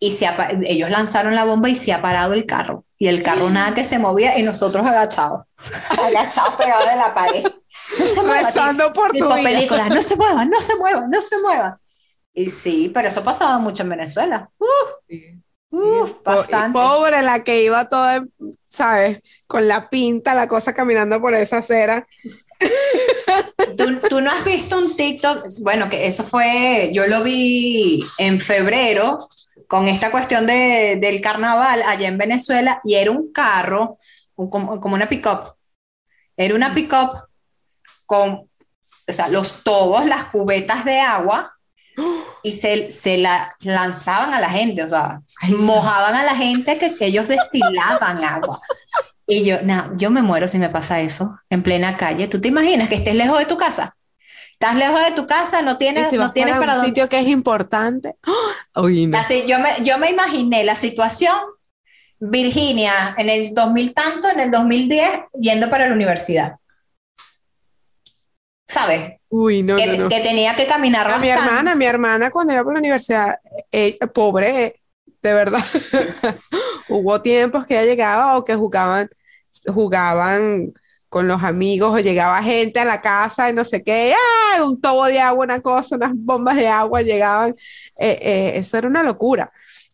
y 0.00 0.10
se 0.10 0.26
apa- 0.26 0.48
ellos 0.66 0.90
lanzaron 0.90 1.36
la 1.36 1.44
bomba 1.44 1.68
y 1.68 1.76
se 1.76 1.92
ha 1.92 2.02
parado 2.02 2.32
el 2.34 2.46
carro. 2.46 2.84
Y 2.98 3.06
el 3.06 3.22
carro 3.22 3.48
nada 3.50 3.74
que 3.74 3.84
se 3.84 4.00
movía 4.00 4.36
y 4.40 4.42
nosotros 4.42 4.84
agachados, 4.84 5.42
agachados 5.88 6.54
pegados 6.54 6.88
de 6.88 6.96
la 6.96 7.14
pared. 7.14 7.44
No 7.96 8.06
se 8.06 8.22
mueva, 8.22 8.42
Rezando 8.48 8.92
por 8.92 9.12
tu 9.12 9.28
no 9.28 10.02
se 10.02 10.16
muevan, 10.16 10.50
no 10.50 10.60
se 10.60 10.74
muevan, 10.74 11.08
no 11.10 11.22
se 11.22 11.38
muevan. 11.38 11.76
Y 12.40 12.48
sí, 12.50 12.90
pero 12.92 13.08
eso 13.08 13.22
pasaba 13.22 13.58
mucho 13.58 13.82
en 13.82 13.88
Venezuela. 13.90 14.50
Uf, 15.72 16.12
Po- 16.12 16.20
bastante. 16.24 16.78
Pobre 16.78 17.22
la 17.22 17.44
que 17.44 17.62
iba 17.62 17.88
toda, 17.88 18.24
¿sabes? 18.68 19.20
Con 19.46 19.68
la 19.68 19.88
pinta, 19.90 20.34
la 20.34 20.48
cosa 20.48 20.72
caminando 20.72 21.20
por 21.20 21.34
esa 21.34 21.58
acera. 21.58 22.06
¿Tú, 23.76 24.00
tú 24.08 24.20
no 24.20 24.30
has 24.30 24.44
visto 24.44 24.78
un 24.78 24.96
TikTok, 24.96 25.46
bueno, 25.60 25.88
que 25.88 26.06
eso 26.06 26.24
fue, 26.24 26.90
yo 26.92 27.06
lo 27.06 27.22
vi 27.22 28.02
en 28.18 28.40
febrero 28.40 29.28
con 29.68 29.86
esta 29.86 30.10
cuestión 30.10 30.46
de, 30.46 30.98
del 31.00 31.20
carnaval 31.20 31.82
allá 31.86 32.08
en 32.08 32.18
Venezuela 32.18 32.80
y 32.84 32.94
era 32.94 33.10
un 33.10 33.30
carro, 33.32 33.98
un- 34.36 34.50
como, 34.50 34.80
como 34.80 34.94
una 34.94 35.08
pick-up. 35.08 35.54
Era 36.36 36.54
una 36.54 36.74
pick-up 36.74 37.28
con, 38.06 38.30
o 39.08 39.12
sea, 39.12 39.28
los 39.28 39.62
tobos, 39.62 40.06
las 40.06 40.24
cubetas 40.26 40.84
de 40.84 40.98
agua 41.00 41.54
y 42.42 42.52
se, 42.52 42.90
se 42.90 43.18
la 43.18 43.54
lanzaban 43.62 44.32
a 44.34 44.40
la 44.40 44.48
gente, 44.50 44.82
o 44.84 44.88
sea, 44.88 45.20
Ay, 45.40 45.52
no. 45.52 45.58
mojaban 45.58 46.14
a 46.14 46.24
la 46.24 46.34
gente 46.34 46.78
que, 46.78 46.94
que 46.96 47.06
ellos 47.06 47.28
destilaban 47.28 48.24
agua. 48.24 48.60
Y 49.26 49.44
yo, 49.44 49.62
no, 49.62 49.96
yo 49.96 50.10
me 50.10 50.22
muero 50.22 50.48
si 50.48 50.58
me 50.58 50.68
pasa 50.70 51.00
eso 51.00 51.38
en 51.50 51.62
plena 51.62 51.96
calle. 51.96 52.26
¿Tú 52.28 52.40
te 52.40 52.48
imaginas 52.48 52.88
que 52.88 52.96
estés 52.96 53.14
lejos 53.14 53.38
de 53.38 53.46
tu 53.46 53.56
casa? 53.56 53.96
Estás 54.52 54.74
lejos 54.76 55.00
de 55.04 55.12
tu 55.12 55.26
casa, 55.26 55.62
no 55.62 55.78
tienes, 55.78 56.10
si 56.10 56.16
no 56.18 56.32
tienes 56.32 56.54
para 56.54 56.60
para 56.60 56.72
un 56.72 56.78
dónde. 56.78 56.88
sitio 56.88 57.08
que 57.08 57.20
es 57.20 57.28
importante. 57.28 58.16
¡Ah! 58.22 58.32
Uy, 58.82 59.06
no. 59.06 59.18
Así, 59.18 59.44
yo, 59.46 59.58
me, 59.58 59.70
yo 59.84 59.98
me 59.98 60.10
imaginé 60.10 60.64
la 60.64 60.74
situación, 60.74 61.34
Virginia, 62.18 63.14
en 63.16 63.30
el 63.30 63.54
2000 63.54 63.94
tanto, 63.94 64.28
en 64.28 64.40
el 64.40 64.50
2010, 64.50 65.08
yendo 65.40 65.70
para 65.70 65.88
la 65.88 65.94
universidad. 65.94 66.56
¿Sabes? 68.66 69.19
Uy, 69.30 69.62
no, 69.62 69.76
que, 69.76 69.86
no, 69.86 70.04
no. 70.04 70.08
que 70.08 70.20
tenía 70.20 70.54
que 70.56 70.66
caminar 70.66 71.10
A 71.10 71.18
mi 71.18 71.28
hermana, 71.28 71.74
mi 71.74 71.86
hermana 71.86 72.30
cuando 72.30 72.52
iba 72.52 72.64
por 72.64 72.74
la 72.74 72.80
universidad, 72.80 73.38
eh, 73.70 73.96
pobre, 74.12 74.82
de 75.22 75.34
verdad, 75.34 75.62
hubo 76.88 77.22
tiempos 77.22 77.66
que 77.66 77.74
ella 77.74 77.90
llegaba 77.90 78.36
o 78.36 78.44
que 78.44 78.56
jugaban, 78.56 79.08
jugaban 79.66 80.72
con 81.08 81.26
los 81.28 81.42
amigos 81.42 81.94
o 81.94 81.98
llegaba 81.98 82.42
gente 82.42 82.80
a 82.80 82.84
la 82.84 83.00
casa 83.00 83.50
y 83.50 83.52
no 83.52 83.64
sé 83.64 83.82
qué, 83.82 84.14
¡ah! 84.14 84.64
un 84.64 84.80
tobo 84.80 85.06
de 85.06 85.20
agua, 85.20 85.44
una 85.44 85.60
cosa, 85.60 85.96
unas 85.96 86.12
bombas 86.14 86.56
de 86.56 86.68
agua 86.68 87.02
llegaban, 87.02 87.50
eh, 87.96 88.18
eh, 88.22 88.52
eso 88.56 88.78
era 88.78 88.88
una 88.88 89.02
locura. 89.02 89.52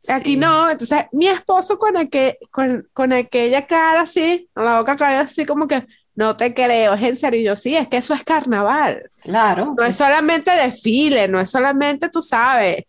Aquí 0.09 0.33
Sí. 0.33 0.37
no, 0.37 0.70
entonces 0.70 1.07
mi 1.12 1.27
esposo 1.27 1.79
con, 1.79 1.96
aquel, 1.96 2.37
con, 2.51 2.88
con 2.92 3.12
aquella 3.12 3.62
cara 3.66 4.03
así, 4.03 4.49
con 4.55 4.64
la 4.64 4.79
boca 4.79 4.94
caída 4.96 5.20
así 5.22 5.44
como 5.44 5.66
que, 5.66 5.85
no 6.16 6.37
te 6.37 6.55
creo, 6.55 6.94
es 6.94 7.02
en 7.02 7.16
serio, 7.16 7.40
Y 7.40 7.44
yo 7.44 7.57
sí, 7.57 7.76
es 7.76 7.88
que 7.88 7.98
eso 7.98 8.14
es 8.14 8.24
carnaval. 8.24 9.09
Claro. 9.22 9.74
No 9.79 9.85
es 9.85 9.96
solamente 9.96 10.50
desfile, 10.50 11.29
no 11.29 11.38
es 11.40 11.50
solamente, 11.50 12.09
tú 12.09 12.22
sabes, 12.22 12.85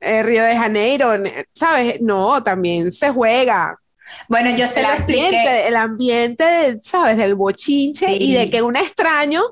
eh, 0.00 0.22
Río 0.22 0.42
de 0.44 0.56
Janeiro, 0.56 1.16
ne- 1.18 1.46
¿sabes? 1.54 2.00
No, 2.00 2.42
también 2.42 2.92
se 2.92 3.10
juega. 3.10 3.78
Bueno, 4.28 4.50
yo 4.50 4.66
se 4.68 4.80
El 4.80 4.86
lo 4.86 4.92
expliqué. 4.92 5.24
ambiente, 5.26 5.68
el 5.68 5.76
ambiente, 5.76 6.78
¿sabes? 6.82 7.16
Del 7.16 7.34
bochinche 7.34 8.06
Sí. 8.08 8.18
y 8.20 8.34
de 8.34 8.50
que 8.50 8.62
un 8.62 8.76
extraño 8.76 9.42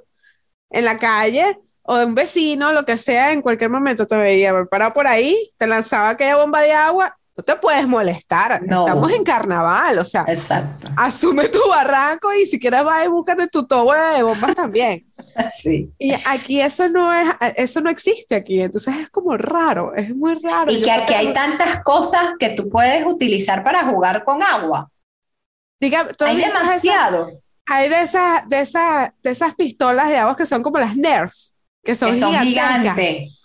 en 0.70 0.84
la 0.84 0.98
calle 0.98 1.58
o 1.82 1.96
de 1.96 2.06
un 2.06 2.14
vecino, 2.14 2.72
lo 2.72 2.84
que 2.84 2.96
sea, 2.96 3.32
en 3.32 3.42
cualquier 3.42 3.70
momento 3.70 4.06
te 4.06 4.16
veía 4.16 4.54
parado 4.70 4.92
por 4.94 5.06
ahí, 5.06 5.52
te 5.58 5.66
lanzaba 5.66 6.10
aquella 6.10 6.36
bomba 6.36 6.60
de 6.62 6.72
agua, 6.72 7.16
no 7.36 7.42
te 7.42 7.56
puedes 7.56 7.86
molestar. 7.88 8.62
No. 8.64 8.86
Estamos 8.86 9.10
en 9.12 9.24
carnaval, 9.24 9.98
o 9.98 10.04
sea, 10.04 10.24
Exacto. 10.28 10.88
asume 10.96 11.48
tu 11.48 11.58
barranco 11.68 12.32
y 12.32 12.46
si 12.46 12.60
quieres 12.60 12.86
va 12.86 13.04
y 13.04 13.08
búscate 13.08 13.48
tu 13.48 13.66
tobo 13.66 13.92
de 13.92 14.22
bombas 14.22 14.54
también. 14.54 15.06
Sí. 15.50 15.90
Y 15.98 16.12
aquí 16.26 16.60
eso 16.60 16.88
no 16.88 17.12
es, 17.12 17.28
eso 17.56 17.80
no 17.80 17.90
existe 17.90 18.36
aquí, 18.36 18.60
entonces 18.60 18.94
es 18.96 19.10
como 19.10 19.36
raro, 19.36 19.92
es 19.94 20.14
muy 20.14 20.38
raro. 20.40 20.70
Y 20.70 20.76
Yo 20.78 20.84
que 20.84 20.90
aquí 20.92 21.14
hay 21.14 21.32
tantas 21.32 21.82
cosas 21.82 22.34
que 22.38 22.50
tú 22.50 22.68
puedes 22.70 23.04
utilizar 23.04 23.64
para 23.64 23.80
jugar 23.84 24.22
con 24.22 24.40
agua. 24.44 24.88
Diga, 25.80 26.06
¿tú 26.16 26.24
has 26.24 26.30
Hay 26.30 26.40
esas- 26.40 26.60
demasiado. 26.60 27.28
Hay 27.66 27.88
de 27.88 28.02
esas, 28.02 28.48
de 28.48 28.60
esas, 28.60 29.10
de 29.22 29.30
esas 29.30 29.54
pistolas 29.54 30.08
de 30.08 30.18
agua 30.18 30.36
que 30.36 30.46
son 30.46 30.62
como 30.62 30.78
las 30.78 30.96
Nerf, 30.96 31.32
que 31.82 31.96
son, 31.96 32.12
Que 32.12 32.20
son 32.20 32.32
gigantescas. 32.36 32.94
gigantes. 32.94 33.38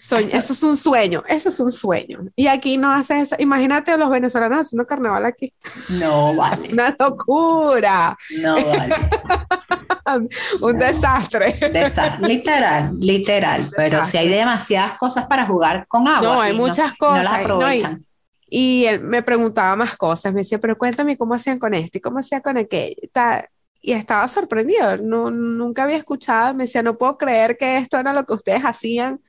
Soñ- 0.00 0.20
Eso- 0.20 0.36
eso 0.36 0.52
es 0.52 0.62
un 0.62 0.76
sueño, 0.76 1.24
eso 1.28 1.48
es 1.48 1.58
un 1.58 1.72
sueño. 1.72 2.20
Y 2.36 2.46
aquí 2.46 2.76
no 2.76 2.92
hace 2.92 3.18
eso. 3.20 3.34
Imagínate 3.40 3.90
a 3.90 3.96
los 3.96 4.08
venezolanos 4.10 4.60
haciendo 4.60 4.86
carnaval 4.86 5.26
aquí. 5.26 5.52
No 5.90 6.34
vale. 6.36 6.72
Una 6.72 6.94
locura, 6.96 8.16
No 8.40 8.54
vale. 8.54 8.94
un 10.60 10.78
desastre. 10.78 11.54
Desa- 11.72 12.18
literal, 12.20 12.96
literal. 12.98 13.68
Pero 13.76 14.04
si 14.06 14.16
hay 14.16 14.28
demasiadas 14.28 14.96
cosas 14.98 15.26
para 15.26 15.44
jugar 15.46 15.86
con 15.88 16.06
agua. 16.06 16.20
No, 16.34 16.40
hay 16.40 16.56
muchas 16.56 16.90
No 16.92 16.96
cosas. 16.98 17.24
las 17.24 17.32
y 17.32 17.36
no, 17.36 17.42
y- 17.42 17.42
aprovechan. 17.54 18.04
Y 18.50 18.84
él 18.86 19.00
me 19.00 19.22
preguntaba 19.22 19.76
más 19.76 19.94
cosas, 19.96 20.32
me 20.32 20.40
decía, 20.40 20.58
pero 20.58 20.78
cuéntame 20.78 21.18
cómo 21.18 21.34
hacían 21.34 21.58
con 21.58 21.74
esto 21.74 21.98
y 21.98 22.00
cómo 22.00 22.20
hacían 22.20 22.40
con 22.40 22.56
aquello. 22.56 22.94
tal. 23.12 23.46
Y 23.82 23.92
estaba 23.92 24.26
sorprendido, 24.26 24.96
no, 24.96 25.30
nunca 25.30 25.82
había 25.82 25.98
escuchado, 25.98 26.54
me 26.54 26.64
decía, 26.64 26.82
no 26.82 26.96
puedo 26.96 27.18
creer 27.18 27.58
que 27.58 27.76
esto 27.76 27.98
era 27.98 28.12
lo 28.14 28.24
que 28.24 28.32
ustedes 28.32 28.62
hacían. 28.64 29.20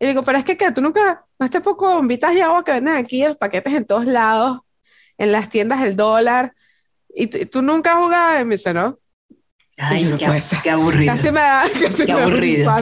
Y 0.00 0.06
digo, 0.06 0.22
pero 0.22 0.38
es 0.38 0.44
que, 0.44 0.56
¿qué? 0.56 0.70
tú 0.72 0.80
nunca, 0.80 1.24
no 1.38 1.46
este 1.46 1.60
poco 1.60 1.94
bombitas 1.94 2.34
de 2.34 2.42
agua 2.42 2.64
que 2.64 2.72
venden 2.72 2.96
aquí, 2.96 3.24
los 3.24 3.36
paquetes 3.36 3.74
en 3.74 3.84
todos 3.84 4.06
lados, 4.06 4.60
en 5.16 5.32
las 5.32 5.48
tiendas 5.48 5.80
del 5.82 5.96
dólar, 5.96 6.54
y 7.08 7.26
tú 7.46 7.62
nunca 7.62 7.96
y 8.40 8.44
me 8.44 8.54
dice, 8.54 8.72
no, 8.72 8.98
Ay, 9.76 10.04
no 10.04 10.18
qué, 10.18 10.26
puede 10.26 10.40
ser. 10.40 10.58
qué 10.62 10.70
aburrido. 10.70 11.14
casi 11.14 11.32
me 11.32 11.40
da, 11.40 11.62
casi 11.80 12.06
Qué 12.06 12.14
me 12.14 12.20
da 12.20 12.26
un 12.26 12.32
aburrido. 12.32 12.72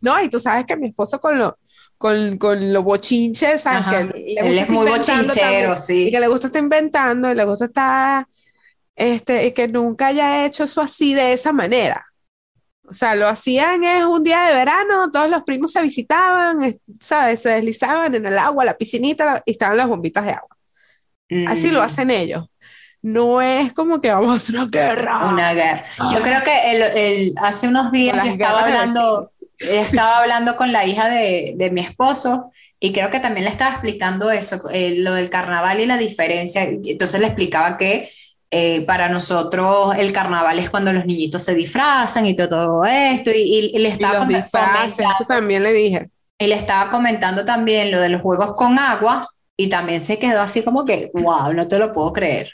No, 0.00 0.22
y 0.22 0.28
tú 0.28 0.38
sabes 0.38 0.66
que 0.66 0.76
mi 0.76 0.88
esposo 0.88 1.20
con 1.20 1.38
lo, 1.38 1.58
con, 1.98 2.36
con 2.38 2.72
lo 2.72 2.82
bochinche, 2.82 3.58
¿sabes? 3.58 3.80
Ajá. 3.80 3.90
Que 3.90 4.04
le 4.04 4.34
Él 4.36 4.46
gusta 4.46 4.62
es 4.62 4.68
estar 4.68 4.70
muy 4.70 4.86
bochinchero, 4.86 5.34
también. 5.34 5.76
sí. 5.76 6.06
Y 6.08 6.10
que 6.10 6.20
le 6.20 6.28
gusta 6.28 6.46
estar 6.48 6.62
inventando 6.62 7.30
y 7.30 7.34
le 7.34 7.44
gusta 7.44 7.64
estar, 7.66 8.26
este, 8.96 9.46
y 9.46 9.52
que 9.52 9.68
nunca 9.68 10.08
haya 10.08 10.44
hecho 10.46 10.64
eso 10.64 10.80
así 10.82 11.14
de 11.14 11.32
esa 11.32 11.52
manera. 11.52 12.06
O 12.92 12.94
sea, 12.94 13.14
lo 13.16 13.28
hacían 13.28 13.84
es 13.84 14.04
un 14.04 14.22
día 14.22 14.44
de 14.44 14.54
verano, 14.54 15.10
todos 15.10 15.30
los 15.30 15.42
primos 15.44 15.72
se 15.72 15.82
visitaban, 15.82 16.62
es- 16.64 16.78
¿sabes? 17.00 17.40
Se 17.42 17.50
deslizaban 17.50 18.14
en 18.14 18.26
el 18.26 18.38
agua, 18.38 18.64
la 18.64 18.76
piscinita, 18.78 19.42
y 19.46 19.52
estaban 19.52 19.78
las 19.78 19.88
bombitas 19.88 20.24
de 20.26 20.32
agua. 20.32 20.56
Así 21.44 21.70
lo 21.70 21.80
Mm, 21.80 21.84
hacen 21.84 22.10
ellos. 22.10 22.46
No 23.02 23.42
es 23.42 23.72
como 23.72 24.00
que 24.00 24.10
vamos 24.12 24.30
a 24.32 24.36
hacer 24.36 24.56
una 24.56 24.66
guerra. 24.68 25.26
Una 25.28 25.54
guerra. 25.54 25.84
Yo 26.12 26.22
creo 26.22 26.42
que 26.44 26.72
el, 26.76 26.82
el- 26.96 27.34
hace 27.38 27.68
unos 27.68 27.90
días 27.92 28.16
yo 28.24 28.30
estaba 28.30 28.64
hablando, 28.64 29.32
estaba 29.58 30.18
hablando 30.22 30.56
con 30.56 30.72
la 30.72 30.86
hija 30.86 31.08
de, 31.08 31.54
de 31.56 31.70
mi 31.70 31.80
esposo 31.80 32.52
y 32.80 32.92
creo 32.92 33.10
que 33.10 33.20
también 33.20 33.44
le 33.44 33.50
estaba 33.50 33.72
explicando 33.72 34.30
eso, 34.30 34.60
eh, 34.70 34.96
lo 34.98 35.14
del 35.14 35.30
carnaval 35.30 35.80
y 35.80 35.86
la 35.86 35.96
diferencia. 35.98 36.62
Entonces 36.64 37.20
le 37.20 37.26
explicaba 37.26 37.76
que 37.78 38.10
eh, 38.54 38.82
para 38.86 39.08
nosotros 39.08 39.94
el 39.96 40.12
carnaval 40.12 40.58
es 40.60 40.70
cuando 40.70 40.92
los 40.92 41.06
niñitos 41.06 41.42
se 41.42 41.54
disfrazan 41.54 42.26
y 42.26 42.36
todo, 42.36 42.48
todo 42.48 42.84
esto. 42.84 43.30
Y, 43.30 43.40
y- 43.42 43.72
y 43.74 43.78
le 43.78 43.88
Y 43.88 43.92
estaba 43.92 44.14
los 44.14 44.24
com- 44.26 44.34
disfraces, 44.34 44.98
eso 44.98 45.24
también 45.26 45.62
le 45.64 45.72
dije. 45.72 46.10
y 46.38 46.46
le 46.46 46.54
estaba 46.54 46.90
comentando 46.90 47.44
también 47.44 47.90
lo 47.90 47.98
de 48.00 48.10
los 48.10 48.20
juegos 48.20 48.52
con 48.54 48.78
agua 48.78 49.26
y 49.56 49.68
también 49.68 50.00
se 50.00 50.18
quedó 50.18 50.40
así 50.42 50.62
como 50.62 50.84
que, 50.84 51.10
wow, 51.14 51.52
no 51.52 51.66
te 51.66 51.78
lo 51.78 51.92
puedo 51.92 52.12
creer. 52.12 52.50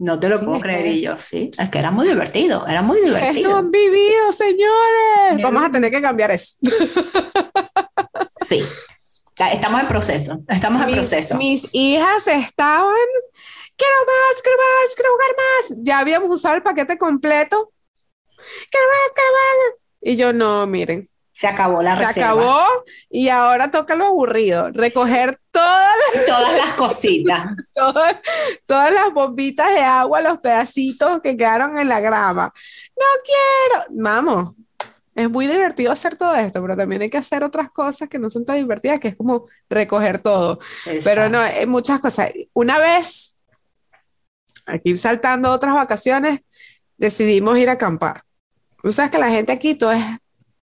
No 0.00 0.18
te 0.20 0.28
lo 0.28 0.38
Sí, 0.38 0.44
puedo 0.44 0.60
creer. 0.60 0.86
Y 0.86 1.00
yo, 1.02 1.18
sí, 1.18 1.50
es 1.58 1.70
que 1.70 1.78
era 1.80 1.90
muy 1.90 2.06
divertido, 2.06 2.64
era 2.68 2.82
muy 2.82 3.00
divertido. 3.00 3.56
han 3.56 3.70
vivido, 3.70 4.32
señores. 4.32 5.42
Vamos 5.42 5.64
a 5.64 5.70
tener 5.72 5.90
que 5.90 6.00
cambiar 6.02 6.30
eso. 6.30 6.54
Sí. 8.46 8.62
Estamos 9.52 9.80
en 9.82 9.86
proceso, 9.86 10.40
estamos 10.48 10.80
en 10.82 10.86
mis, 10.88 10.96
proceso. 10.96 11.36
mis 11.36 11.68
hijas 11.72 12.26
estaban, 12.26 12.96
quiero 13.78 13.94
más, 14.06 14.42
quiero 14.42 14.58
más, 14.58 14.94
quiero 14.94 15.10
jugar 15.12 15.30
más. 15.36 15.78
Ya 15.84 15.98
habíamos 16.00 16.30
usado 16.30 16.56
el 16.56 16.62
paquete 16.62 16.98
completo. 16.98 17.72
Quiero 18.70 18.86
más, 18.86 19.12
quiero 19.14 19.30
más. 19.32 19.80
Y 20.00 20.16
yo, 20.16 20.32
no, 20.32 20.66
miren, 20.66 21.08
Se 21.32 21.46
acabó 21.46 21.82
la 21.82 21.92
se 21.96 22.02
reserva. 22.02 22.30
acabó 22.30 22.84
y 23.10 23.28
ahora 23.30 23.70
toca 23.70 23.94
lo 23.96 24.06
aburrido, 24.06 24.70
recoger 24.72 25.40
todas 25.50 25.94
Todas 26.26 26.56
las 26.58 26.74
cositas. 26.74 27.46
todas, 27.74 28.16
todas 28.66 28.92
las 28.92 29.12
bombitas 29.12 29.72
de 29.74 29.80
agua, 29.80 30.20
los 30.20 30.38
pedacitos 30.38 31.20
que 31.20 31.36
quedaron 31.36 31.78
en 31.78 31.88
la 31.88 32.00
grama. 32.00 32.52
No 32.96 33.06
quiero. 33.24 33.84
Vamos, 33.90 34.54
es 35.14 35.28
muy 35.28 35.48
divertido 35.48 35.90
hacer 35.90 36.14
todo 36.16 36.36
esto, 36.36 36.62
pero 36.62 36.76
también 36.76 37.02
hay 37.02 37.10
que 37.10 37.18
hacer 37.18 37.42
otras 37.42 37.70
cosas 37.72 38.08
que 38.08 38.20
no 38.20 38.30
son 38.30 38.44
tan 38.44 38.56
divertidas, 38.56 39.00
que 39.00 39.08
es 39.08 39.16
como 39.16 39.46
recoger 39.68 40.20
todo. 40.20 40.60
Pero 41.02 41.28
no, 41.28 41.40
hay 41.40 41.66
muchas 41.66 42.00
cosas. 42.00 42.30
Una 42.52 42.78
vez, 42.78 43.36
aquí 44.68 44.96
saltando 44.96 45.50
otras 45.50 45.74
vacaciones, 45.74 46.40
decidimos 46.96 47.58
ir 47.58 47.68
a 47.68 47.72
acampar. 47.72 48.22
Tú 48.82 48.92
sabes 48.92 49.10
que 49.10 49.18
la 49.18 49.30
gente 49.30 49.52
aquí 49.52 49.74
todo 49.74 49.92
es 49.92 50.04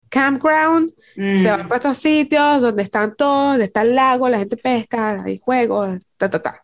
campground, 0.10 0.94
Mm, 1.16 1.42
se 1.42 1.50
van 1.50 1.68
para 1.68 1.78
estos 1.78 1.98
sitios 1.98 2.62
donde 2.62 2.84
están 2.84 3.16
todos, 3.16 3.54
donde 3.54 3.66
está 3.66 3.82
el 3.82 3.96
lago, 3.96 4.30
la 4.30 4.38
gente 4.38 4.58
pesca, 4.58 5.24
hay 5.24 5.40
juegos, 5.40 6.00
ta, 6.18 6.30
ta, 6.30 6.42
ta. 6.42 6.64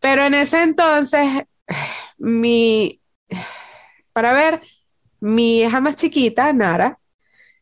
Pero 0.00 0.24
en 0.24 0.34
ese 0.34 0.62
entonces, 0.62 1.44
mi, 2.18 3.00
para 4.12 4.32
ver, 4.32 4.62
mi 5.20 5.62
hija 5.62 5.80
más 5.80 5.96
chiquita, 5.96 6.52
Nara, 6.52 6.98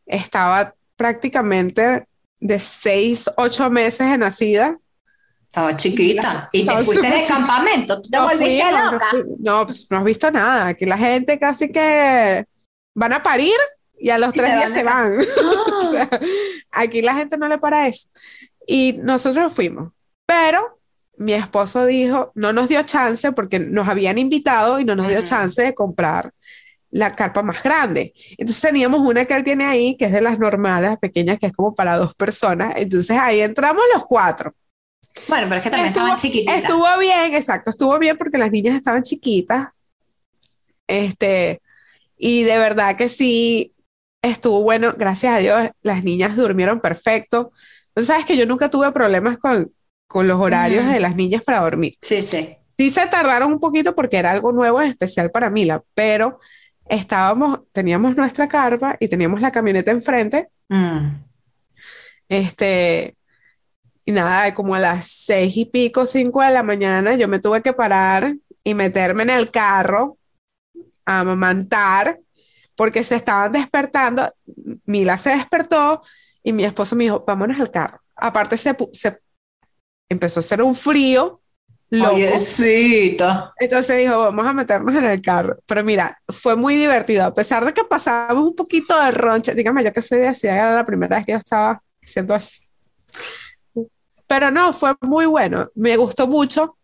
estaba 0.06 0.74
prácticamente 0.96 2.06
de 2.40 2.58
seis, 2.58 3.30
ocho 3.36 3.70
meses 3.70 4.08
de 4.08 4.18
nacida. 4.18 4.78
Estaba 5.52 5.76
chiquita. 5.76 6.48
Y 6.50 6.64
te 6.66 6.76
fuiste 6.78 7.10
de 7.10 7.22
campamento. 7.24 8.00
Tú 8.00 8.08
te 8.08 8.16
No 8.16 8.24
volviste 8.24 8.62
fuimos, 8.62 8.72
no 8.84 8.92
loca. 8.92 9.06
fui- 9.10 9.24
No, 9.38 9.66
pues 9.66 9.86
no 9.90 9.98
has 9.98 10.04
visto 10.04 10.30
nada. 10.30 10.66
Aquí 10.68 10.86
la 10.86 10.96
gente 10.96 11.38
casi 11.38 11.70
que 11.70 12.46
van 12.94 13.12
a 13.12 13.22
parir 13.22 13.52
y 13.98 14.08
a 14.08 14.16
los 14.16 14.30
Y 14.34 14.38
tres 14.38 14.48
se 14.50 14.56
días 14.56 14.72
van 14.72 14.74
se 14.74 14.82
van. 14.82 15.12
O 15.46 15.78
Ah, 15.78 15.90
sea, 15.90 16.20
aquí 16.70 17.02
la 17.02 17.14
gente 17.14 17.36
no 17.36 17.48
le 17.48 17.58
para 17.58 17.86
eso. 17.86 18.08
Y 18.66 18.98
nosotros 19.02 19.52
fuimos. 19.54 19.92
Pero 20.24 20.78
mi 21.18 21.34
esposo 21.34 21.84
dijo, 21.84 22.32
no 22.34 22.54
nos 22.54 22.70
dio 22.70 22.82
chance 22.84 23.30
porque 23.32 23.58
nos 23.58 23.86
habían 23.88 24.16
invitado 24.16 24.80
y 24.80 24.86
no 24.86 24.96
nos 24.96 25.08
dio 25.08 25.20
chance 25.20 25.60
de 25.60 25.74
comprar 25.74 26.32
la 26.90 27.10
carpa 27.10 27.42
más 27.42 27.62
grande. 27.62 28.14
Entonces 28.38 28.62
teníamos 28.62 29.00
una 29.06 29.26
que 29.26 29.34
él 29.34 29.44
tiene 29.44 29.64
ahí, 29.64 29.98
que 29.98 30.06
es 30.06 30.12
de 30.12 30.22
las 30.22 30.38
normales, 30.38 30.96
pequeñas, 30.98 31.38
que 31.38 31.46
es 31.48 31.52
como 31.52 31.74
para 31.74 31.98
dos 31.98 32.14
personas. 32.14 32.72
Entonces 32.76 33.18
ahí 33.18 33.42
entramos 33.42 33.82
los 33.92 34.04
cuatro. 34.06 34.54
Bueno, 35.28 35.46
pero 35.48 35.56
es 35.56 35.62
que 35.62 35.70
también 35.70 35.88
Estuvo- 35.88 36.04
estaban 36.06 36.18
chiquititas. 36.18 36.56
Estuvo 36.56 36.98
bien, 36.98 37.34
exacto, 37.34 37.70
estuvo 37.70 37.98
bien 37.98 38.16
porque 38.16 38.38
las 38.38 38.50
niñas 38.50 38.76
estaban 38.76 39.02
chiquitas. 39.02 39.68
Este, 40.86 41.60
y 42.16 42.42
de 42.44 42.58
verdad 42.58 42.96
que 42.96 43.08
sí, 43.08 43.74
estuvo 44.22 44.62
bueno, 44.62 44.94
gracias 44.96 45.34
a 45.34 45.38
Dios, 45.38 45.70
las 45.82 46.04
niñas 46.04 46.36
durmieron 46.36 46.80
perfecto. 46.80 47.52
Tú 47.94 48.02
sabes 48.02 48.24
que 48.24 48.36
yo 48.36 48.46
nunca 48.46 48.70
tuve 48.70 48.90
problemas 48.92 49.38
con, 49.38 49.72
con 50.06 50.26
los 50.28 50.40
horarios 50.40 50.86
de 50.86 51.00
las 51.00 51.14
niñas 51.16 51.42
para 51.42 51.60
dormir. 51.60 51.94
Sí, 52.00 52.22
sí. 52.22 52.56
Sí 52.78 52.90
se 52.90 53.06
tardaron 53.06 53.52
un 53.52 53.60
poquito 53.60 53.94
porque 53.94 54.16
era 54.16 54.30
algo 54.30 54.50
nuevo 54.52 54.80
en 54.80 54.88
especial 54.90 55.30
para 55.30 55.50
Mila, 55.50 55.82
pero 55.94 56.40
estábamos, 56.88 57.60
teníamos 57.72 58.16
nuestra 58.16 58.48
carpa 58.48 58.96
y 58.98 59.08
teníamos 59.08 59.40
la 59.40 59.52
camioneta 59.52 59.90
enfrente 59.90 60.48
Mm. 60.68 61.22
este, 62.28 63.14
y 64.12 64.14
nada, 64.14 64.54
como 64.54 64.74
a 64.74 64.78
las 64.78 65.06
seis 65.06 65.56
y 65.56 65.64
pico, 65.64 66.04
cinco 66.04 66.42
de 66.42 66.50
la 66.50 66.62
mañana, 66.62 67.14
yo 67.14 67.28
me 67.28 67.38
tuve 67.38 67.62
que 67.62 67.72
parar 67.72 68.36
y 68.62 68.74
meterme 68.74 69.22
en 69.22 69.30
el 69.30 69.50
carro 69.50 70.18
a 71.06 71.20
amamantar 71.20 72.20
porque 72.76 73.04
se 73.04 73.16
estaban 73.16 73.52
despertando. 73.52 74.30
Mila 74.84 75.16
se 75.16 75.30
despertó 75.30 76.02
y 76.42 76.52
mi 76.52 76.64
esposo 76.64 76.94
me 76.94 77.04
dijo, 77.04 77.24
vámonos 77.26 77.58
al 77.58 77.70
carro. 77.70 78.00
Aparte 78.14 78.58
se, 78.58 78.76
se 78.92 79.18
empezó 80.10 80.40
a 80.40 80.42
hacer 80.42 80.62
un 80.62 80.74
frío 80.74 81.40
loco. 81.88 82.14
Oyecita. 82.14 83.54
Entonces 83.58 83.96
dijo, 83.96 84.18
vamos 84.18 84.46
a 84.46 84.52
meternos 84.52 84.94
en 84.94 85.04
el 85.06 85.22
carro. 85.22 85.58
Pero 85.66 85.82
mira, 85.82 86.20
fue 86.28 86.54
muy 86.54 86.76
divertido. 86.76 87.24
A 87.24 87.34
pesar 87.34 87.64
de 87.64 87.72
que 87.72 87.84
pasamos 87.84 88.44
un 88.44 88.54
poquito 88.54 89.00
de 89.02 89.10
roncha, 89.10 89.54
dígame 89.54 89.82
yo 89.82 89.92
que 89.92 90.02
soy 90.02 90.18
de 90.18 90.28
así, 90.28 90.48
era 90.48 90.74
la 90.74 90.84
primera 90.84 91.16
vez 91.16 91.24
que 91.24 91.32
yo 91.32 91.38
estaba 91.38 91.82
haciendo 92.02 92.34
así. 92.34 92.62
Pero 94.32 94.50
no, 94.50 94.72
fue 94.72 94.94
muy 95.02 95.26
bueno. 95.26 95.68
Me 95.74 95.94
gustó 95.98 96.26
mucho 96.26 96.78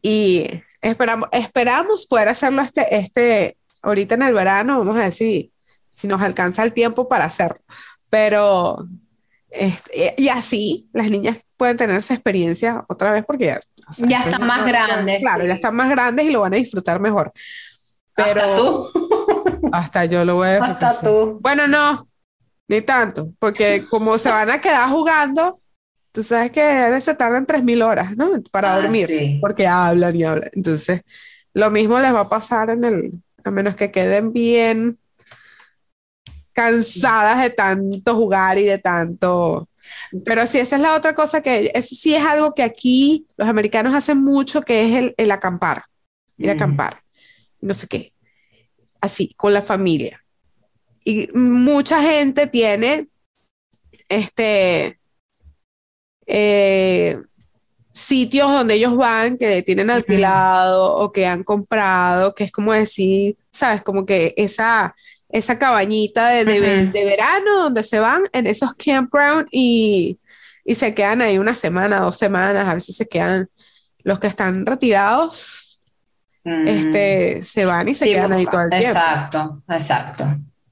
y 0.00 0.46
esperamos, 0.80 1.28
esperamos 1.32 2.06
poder 2.06 2.28
hacerlo 2.28 2.62
este, 2.62 2.94
este, 2.94 3.58
ahorita 3.82 4.14
en 4.14 4.22
el 4.22 4.34
verano, 4.34 4.78
vamos 4.78 4.94
a 4.94 5.00
decir, 5.00 5.50
si 5.88 6.06
nos 6.06 6.22
alcanza 6.22 6.62
el 6.62 6.72
tiempo 6.72 7.08
para 7.08 7.24
hacerlo. 7.24 7.58
Pero, 8.08 8.86
este, 9.50 10.14
y 10.16 10.28
así 10.28 10.88
las 10.92 11.10
niñas 11.10 11.38
pueden 11.56 11.76
tener 11.76 11.96
esa 11.96 12.14
experiencia 12.14 12.84
otra 12.88 13.10
vez 13.10 13.24
porque 13.26 13.46
ya, 13.46 13.58
o 13.88 13.92
sea, 13.92 14.06
Ya 14.08 14.18
pues, 14.22 14.34
están 14.34 14.46
más 14.46 14.64
grandes, 14.64 15.22
Claro, 15.24 15.40
sí. 15.42 15.48
ya 15.48 15.54
están 15.54 15.74
más 15.74 15.90
grandes 15.90 16.26
y 16.26 16.30
lo 16.30 16.42
van 16.42 16.54
a 16.54 16.58
disfrutar 16.58 17.00
mejor. 17.00 17.32
Pero 18.14 18.42
Hasta 18.42 18.56
tú. 18.56 18.88
hasta 19.72 20.04
yo 20.04 20.24
lo 20.24 20.36
voy 20.36 20.50
a 20.50 20.64
Hasta 20.64 21.00
tú. 21.00 21.40
Bueno, 21.42 21.66
no, 21.66 22.06
ni 22.68 22.80
tanto, 22.82 23.32
porque 23.40 23.82
como 23.90 24.18
se 24.18 24.28
van 24.28 24.50
a 24.50 24.60
quedar 24.60 24.88
jugando, 24.88 25.60
tú 26.16 26.22
sabes 26.22 26.50
que 26.50 26.98
se 27.02 27.14
tardan 27.14 27.44
3.000 27.44 27.82
horas, 27.82 28.16
¿no? 28.16 28.42
Para 28.50 28.74
Ah, 28.74 28.80
dormir, 28.80 29.06
sí. 29.06 29.38
porque 29.38 29.66
hablan 29.66 30.16
y 30.16 30.24
hablan. 30.24 30.48
Entonces, 30.54 31.02
lo 31.52 31.70
mismo 31.70 32.00
les 32.00 32.14
va 32.14 32.20
a 32.20 32.28
pasar 32.30 32.70
en 32.70 32.84
el, 32.84 33.12
a 33.44 33.50
menos 33.50 33.76
que 33.76 33.90
queden 33.90 34.32
bien 34.32 34.98
cansadas 36.54 37.42
de 37.42 37.50
tanto 37.50 38.14
jugar 38.14 38.56
y 38.56 38.64
de 38.64 38.78
tanto... 38.78 39.68
Pero 40.24 40.46
sí, 40.46 40.58
esa 40.58 40.76
es 40.76 40.82
la 40.82 40.96
otra 40.96 41.14
cosa 41.14 41.42
que, 41.42 41.70
eso 41.74 41.94
sí 41.94 42.14
es 42.14 42.24
algo 42.24 42.54
que 42.54 42.62
aquí 42.62 43.26
los 43.36 43.46
americanos 43.46 43.94
hacen 43.94 44.22
mucho, 44.24 44.62
que 44.62 44.86
es 44.86 44.96
el, 44.96 45.14
el 45.18 45.30
acampar, 45.30 45.84
ir 46.38 46.48
a 46.48 46.54
Mm. 46.54 46.56
acampar, 46.56 47.02
no 47.60 47.74
sé 47.74 47.86
qué, 47.88 48.14
así, 49.02 49.34
con 49.36 49.52
la 49.52 49.60
familia. 49.60 50.24
Y 51.04 51.28
mucha 51.34 52.00
gente 52.02 52.46
tiene, 52.46 53.08
este, 54.08 54.98
eh, 56.26 57.18
sitios 57.92 58.52
donde 58.52 58.74
ellos 58.74 58.96
van 58.96 59.38
que 59.38 59.62
tienen 59.62 59.90
alquilado 59.90 60.96
o 60.96 61.12
que 61.12 61.26
han 61.26 61.42
comprado, 61.44 62.34
que 62.34 62.44
es 62.44 62.52
como 62.52 62.72
decir, 62.72 63.36
¿sabes? 63.52 63.82
Como 63.82 64.04
que 64.04 64.34
esa, 64.36 64.94
esa 65.30 65.58
cabañita 65.58 66.28
de, 66.28 66.44
de, 66.44 67.04
verano 67.04 67.62
donde 67.62 67.82
se 67.82 67.98
van 67.98 68.28
en 68.32 68.46
esos 68.46 68.74
campground 68.74 69.46
y, 69.50 70.18
y 70.64 70.74
se 70.74 70.94
quedan 70.94 71.22
ahí 71.22 71.38
una 71.38 71.54
semana, 71.54 72.00
dos 72.00 72.16
semanas, 72.18 72.68
a 72.68 72.74
veces 72.74 72.96
se 72.96 73.08
quedan 73.08 73.48
los 74.02 74.18
que 74.18 74.26
están 74.26 74.66
retirados, 74.66 75.62
Mm. 76.48 76.68
este, 76.68 77.42
se 77.42 77.64
van 77.64 77.88
y 77.88 77.94
se 77.94 78.04
Sí, 78.04 78.12
quedan 78.12 78.32
ahí 78.32 78.46
todo 78.46 78.60
el 78.62 78.70
tiempo. 78.70 78.86
Exacto, 78.88 79.62
exacto. 79.68 80.24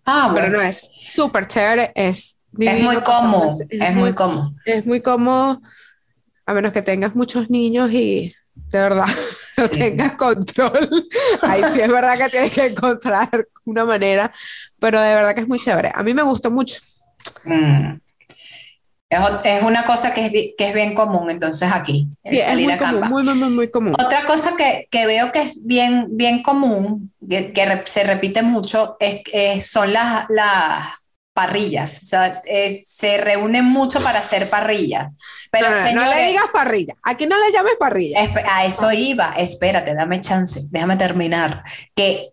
Ah, 0.06 0.30
Pero 0.32 0.46
bueno. 0.46 0.58
no 0.58 0.62
es 0.62 0.88
súper 1.00 1.48
chévere, 1.48 1.90
es 1.96 2.38
Es 2.58 2.82
muy 2.82 2.96
cómodo, 2.96 3.50
es 3.68 3.80
es 3.80 3.94
muy 3.94 4.12
cómodo. 4.12 4.52
es 4.64 4.86
muy 4.86 5.00
cómodo, 5.00 5.60
a 6.46 6.54
menos 6.54 6.72
que 6.72 6.82
tengas 6.82 7.14
muchos 7.14 7.50
niños 7.50 7.90
y 7.92 8.34
de 8.54 8.78
verdad 8.78 9.06
no 9.56 9.66
Sí. 9.68 9.78
tengas 9.78 10.16
control. 10.16 10.88
Ahí 11.42 11.62
sí 11.72 11.80
es 11.80 11.88
verdad 11.88 12.18
que 12.18 12.28
tienes 12.28 12.52
que 12.52 12.66
encontrar 12.66 13.48
una 13.64 13.84
manera, 13.84 14.32
pero 14.78 15.00
de 15.00 15.14
verdad 15.14 15.34
que 15.34 15.40
es 15.42 15.48
muy 15.48 15.58
chévere. 15.58 15.90
A 15.94 16.02
mí 16.02 16.12
me 16.14 16.22
gustó 16.22 16.50
mucho. 16.50 16.80
Mm. 17.44 17.98
Es, 19.44 19.62
una 19.62 19.84
cosa 19.84 20.12
que 20.12 20.26
es, 20.26 20.32
que 20.58 20.68
es 20.68 20.74
bien 20.74 20.94
común 20.94 21.30
entonces 21.30 21.70
aquí, 21.72 22.08
el 22.24 22.34
Sí, 22.34 22.40
es 22.40 22.46
salir 22.46 22.64
muy 22.64 22.72
a 22.74 22.78
común, 22.78 23.38
muy, 23.38 23.50
muy, 23.50 23.70
común. 23.70 23.92
Otra 23.92 24.24
cosa 24.24 24.56
que, 24.56 24.88
que 24.90 25.06
veo 25.06 25.30
que 25.30 25.40
es 25.42 25.64
bien, 25.64 26.08
bien 26.10 26.42
común, 26.42 27.12
que, 27.28 27.52
que 27.52 27.82
se 27.84 28.02
repite 28.02 28.42
mucho, 28.42 28.96
es, 28.98 29.66
son 29.70 29.92
las, 29.92 30.26
las 30.30 31.03
parrillas. 31.34 32.00
O 32.02 32.04
sea, 32.06 32.32
eh, 32.46 32.82
se 32.86 33.18
reúnen 33.18 33.64
mucho 33.64 34.00
para 34.00 34.20
hacer 34.20 34.48
parrillas. 34.48 35.08
Pero 35.50 35.68
No, 35.68 35.74
no, 35.74 35.80
no 35.82 35.86
señores, 35.88 36.16
le 36.16 36.26
digas 36.28 36.44
parrilla. 36.52 36.94
Aquí 37.02 37.26
no 37.26 37.36
le 37.36 37.52
llames 37.52 37.74
parrilla. 37.78 38.20
a 38.50 38.64
eso 38.64 38.90
iba. 38.92 39.34
Espérate, 39.36 39.94
dame 39.94 40.20
chance, 40.20 40.62
déjame 40.70 40.96
terminar. 40.96 41.62
Que 41.94 42.30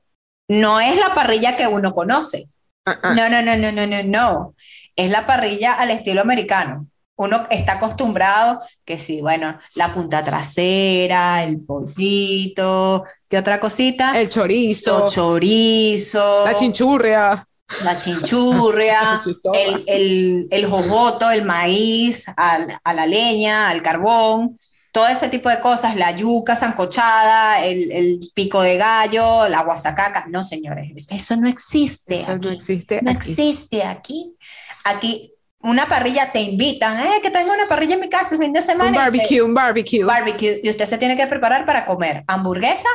no 0.48 0.80
es 0.80 0.96
la 0.98 1.14
parrilla 1.14 1.58
que 1.58 1.68
uno 1.68 1.94
conoce. 1.94 2.46
Ah, 2.86 2.98
ah. 3.04 3.14
No, 3.16 3.30
no, 3.30 3.42
no, 3.42 3.58
no, 3.58 3.72
no, 3.72 3.88
no, 3.88 4.04
no. 4.04 4.56
Es 4.96 5.10
la 5.10 5.26
parrilla 5.26 5.74
al 5.74 5.92
estilo 5.92 6.22
americano. 6.22 6.88
Uno 7.16 7.44
está 7.52 7.74
acostumbrado 7.74 8.62
que 8.84 8.98
sí, 8.98 9.22
bueno, 9.22 9.60
la 9.76 9.94
punta 9.94 10.24
trasera, 10.24 11.44
el 11.44 11.60
pollito, 11.60 13.04
¿qué 13.30 13.38
otra 13.38 13.60
cosita? 13.60 14.20
El 14.20 14.28
chorizo, 14.30 15.00
Los 15.00 15.14
chorizos, 15.14 16.46
la 16.46 16.56
chinchurria. 16.56 17.48
La 17.84 17.98
chinchurria, 18.00 19.22
el, 19.54 19.84
el, 19.88 20.48
el 20.52 20.66
jojoto, 20.66 21.30
el 21.32 21.44
maíz, 21.46 22.26
al- 22.38 22.78
a 22.84 22.94
la 22.94 23.06
leña, 23.08 23.70
al 23.70 23.82
carbón, 23.82 24.58
todo 24.92 25.08
ese 25.08 25.30
tipo 25.30 25.50
de 25.50 25.60
cosas, 25.62 25.96
la 25.96 26.12
yuca 26.12 26.56
sancochada, 26.56 27.64
el, 27.66 27.92
el 27.92 28.20
pico 28.36 28.62
de 28.62 28.78
gallo, 28.78 29.48
la 29.48 29.64
guasacaca. 29.64 30.26
No, 30.30 30.44
señores, 30.44 30.92
eso 31.10 31.36
no 31.38 31.48
existe. 31.48 32.20
Eso 32.20 32.38
no 32.38 32.50
aquí. 32.50 32.58
existe 32.58 33.00
No 33.02 33.12
aquí. 33.12 33.18
existe 33.32 33.84
aquí. 33.84 34.36
Aquí 34.84 35.34
una 35.60 35.86
parrilla 35.86 36.32
te 36.32 36.42
invitan, 36.42 37.00
eh, 37.00 37.22
que 37.22 37.30
tengo 37.30 37.54
una 37.54 37.68
parrilla 37.68 37.94
en 37.94 38.02
mi 38.02 38.10
casa 38.10 38.34
el 38.36 38.42
fin 38.42 38.52
de 38.52 38.62
semana. 38.62 38.90
Un 38.90 38.96
usted- 38.96 39.02
barbecue, 39.04 39.42
un 39.42 39.54
barbecue. 39.54 40.04
barbecue, 40.04 40.60
y 40.64 40.70
usted 40.70 40.86
se 40.86 40.98
tiene 40.98 41.16
que 41.16 41.28
preparar 41.28 41.66
para 41.66 41.86
comer 41.86 42.24
hamburguesa 42.28 42.90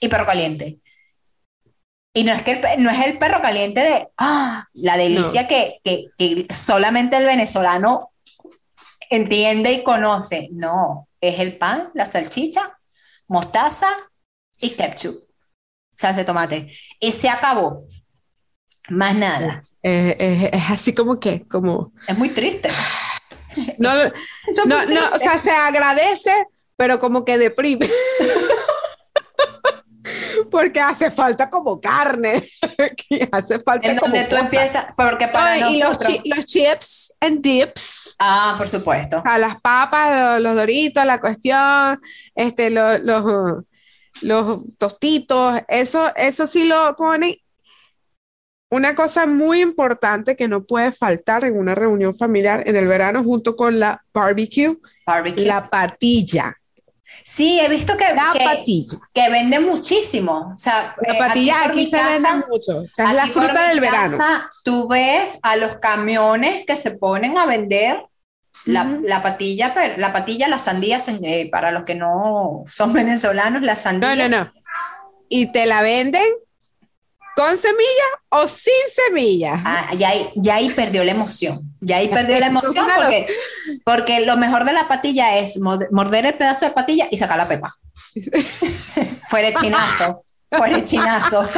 y 0.00 0.08
perro 0.08 0.26
caliente. 0.26 0.78
Y 2.12 2.24
no 2.24 2.32
es 2.32 2.42
que 2.42 2.52
el, 2.52 2.82
no 2.82 2.90
es 2.90 3.06
el 3.06 3.18
perro 3.18 3.40
caliente 3.40 3.80
de 3.80 4.08
ah, 4.18 4.66
la 4.72 4.96
delicia 4.96 5.46
que, 5.46 5.80
que, 5.84 6.06
que 6.18 6.46
solamente 6.52 7.16
el 7.16 7.24
venezolano 7.24 8.10
entiende 9.10 9.72
y 9.72 9.82
conoce. 9.84 10.48
No, 10.52 11.08
es 11.20 11.38
el 11.38 11.56
pan, 11.58 11.90
la 11.94 12.06
salchicha, 12.06 12.78
mostaza 13.28 13.88
y 14.58 14.70
ketchup, 14.70 15.24
salsa 15.94 16.20
de 16.20 16.24
tomate. 16.24 16.72
Y 16.98 17.12
se 17.12 17.28
acabó. 17.28 17.86
Más 18.88 19.14
nada. 19.14 19.62
Eh, 19.82 20.16
eh, 20.18 20.50
es 20.52 20.70
así 20.70 20.92
como 20.92 21.20
que, 21.20 21.46
como... 21.46 21.92
Es 22.08 22.18
muy 22.18 22.30
triste. 22.30 22.70
No, 23.78 23.92
es 24.02 24.12
no, 24.66 24.84
no, 24.84 25.00
o 25.14 25.18
sea, 25.18 25.38
se 25.38 25.50
agradece, 25.50 26.46
pero 26.76 26.98
como 26.98 27.24
que 27.24 27.38
deprime. 27.38 27.88
Porque 30.50 30.80
hace 30.80 31.10
falta 31.10 31.48
como 31.48 31.80
carne, 31.80 32.42
hace 33.32 33.60
falta 33.60 33.90
en 33.90 33.98
como 33.98 34.14
donde 34.14 34.28
tú 34.28 34.36
empiezas, 34.36 34.86
porque 34.96 35.28
para 35.28 35.56
No, 35.58 35.70
y 35.70 35.78
los, 35.78 35.88
nosotros... 35.90 36.22
chi- 36.22 36.28
los 36.28 36.44
chips 36.46 37.14
and 37.20 37.40
dips, 37.42 38.16
Ah, 38.18 38.54
por 38.58 38.66
supuesto. 38.68 39.22
a 39.24 39.38
las 39.38 39.60
papas, 39.60 40.34
los, 40.34 40.42
los 40.42 40.56
doritos, 40.56 41.04
la 41.06 41.20
cuestión, 41.20 42.00
este, 42.34 42.70
lo- 42.70 42.98
los, 42.98 43.24
uh, 43.24 43.64
los 44.22 44.60
tostitos, 44.78 45.60
eso, 45.68 46.14
eso 46.16 46.46
sí 46.46 46.64
lo 46.64 46.94
ponen. 46.96 47.36
Una 48.72 48.94
cosa 48.94 49.26
muy 49.26 49.60
importante 49.62 50.36
que 50.36 50.46
no 50.46 50.62
puede 50.64 50.92
faltar 50.92 51.44
en 51.44 51.58
una 51.58 51.74
reunión 51.74 52.14
familiar 52.14 52.62
en 52.68 52.76
el 52.76 52.86
verano 52.86 53.24
junto 53.24 53.56
con 53.56 53.80
la 53.80 54.04
barbecue, 54.14 54.78
Barbecue. 55.04 55.44
la 55.44 55.68
patilla. 55.68 56.56
Sí, 57.24 57.60
he 57.60 57.68
visto 57.68 57.96
que, 57.96 58.04
La 58.14 58.30
que, 58.32 58.44
patilla. 58.44 58.98
que 59.14 59.28
venden 59.28 59.64
muchísimo. 59.66 60.52
O 60.54 60.58
sea, 60.58 60.94
La 61.06 61.14
eh, 61.14 61.18
patilla 61.18 61.64
aquí, 61.64 61.76
mi 61.76 61.86
se 61.86 61.96
casa- 61.96 62.10
vende 62.12 62.28
mucho. 62.48 62.78
O 62.80 62.88
sea, 62.88 63.04
es 63.06 63.12
la 63.14 63.22
aquí 63.24 63.32
fruta 63.32 63.68
del 63.68 63.80
verano. 63.80 64.16
casa, 64.18 64.50
Tú 64.64 64.88
ves 64.88 65.38
a 65.42 65.56
los 65.56 65.76
camiones 65.76 66.64
que 66.66 66.76
se 66.76 66.92
ponen 66.92 67.36
a 67.38 67.46
vender 67.46 68.02
la, 68.64 68.82
Ujú. 68.84 69.02
la 69.04 69.22
patilla, 69.22 69.74
la 69.96 70.12
patilla, 70.12 70.48
las 70.48 70.64
sandías, 70.64 71.08
eh, 71.08 71.48
para 71.52 71.70
los 71.72 71.84
que 71.84 71.94
no 71.94 72.64
son 72.66 72.92
venezolanos, 72.94 73.62
las 73.62 73.78
No, 73.78 73.82
sandías. 73.82 74.16
no, 74.16 74.28
no. 74.44 74.50
Y 75.28 75.46
te 75.52 75.66
la 75.66 75.82
venden 75.82 76.24
con 77.36 77.56
semilla 77.56 78.08
o 78.30 78.46
sin 78.48 78.72
semilla. 79.08 79.54
Ah, 79.64 79.86
ya, 79.96 80.08
ahí, 80.08 80.30
ya 80.36 80.56
ahí 80.56 80.68
perdió 80.70 81.04
la 81.04 81.12
emoción. 81.12 81.69
Ya 81.80 81.96
ahí 81.96 82.08
perdió 82.08 82.38
la 82.38 82.46
emoción 82.46 82.86
porque, 82.94 83.26
porque 83.84 84.20
lo 84.20 84.36
mejor 84.36 84.64
de 84.64 84.72
la 84.72 84.86
patilla 84.86 85.38
es 85.38 85.58
morder 85.58 86.26
el 86.26 86.34
pedazo 86.34 86.66
de 86.66 86.72
patilla 86.72 87.08
y 87.10 87.16
sacar 87.16 87.38
la 87.38 87.48
pepa. 87.48 87.72
Fuera 89.28 89.52
chinazo. 89.52 90.24
Fuera 90.50 90.82
chinazo. 90.84 91.48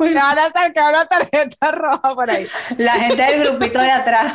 Me 0.00 0.14
van 0.14 0.38
a 0.38 0.50
sacar 0.50 0.92
una 0.92 1.06
tarjeta 1.06 1.70
roja 1.72 2.14
por 2.14 2.30
ahí. 2.30 2.46
La 2.76 2.92
gente 2.92 3.22
del 3.22 3.40
grupito 3.40 3.80
de 3.80 3.90
atrás. 3.90 4.34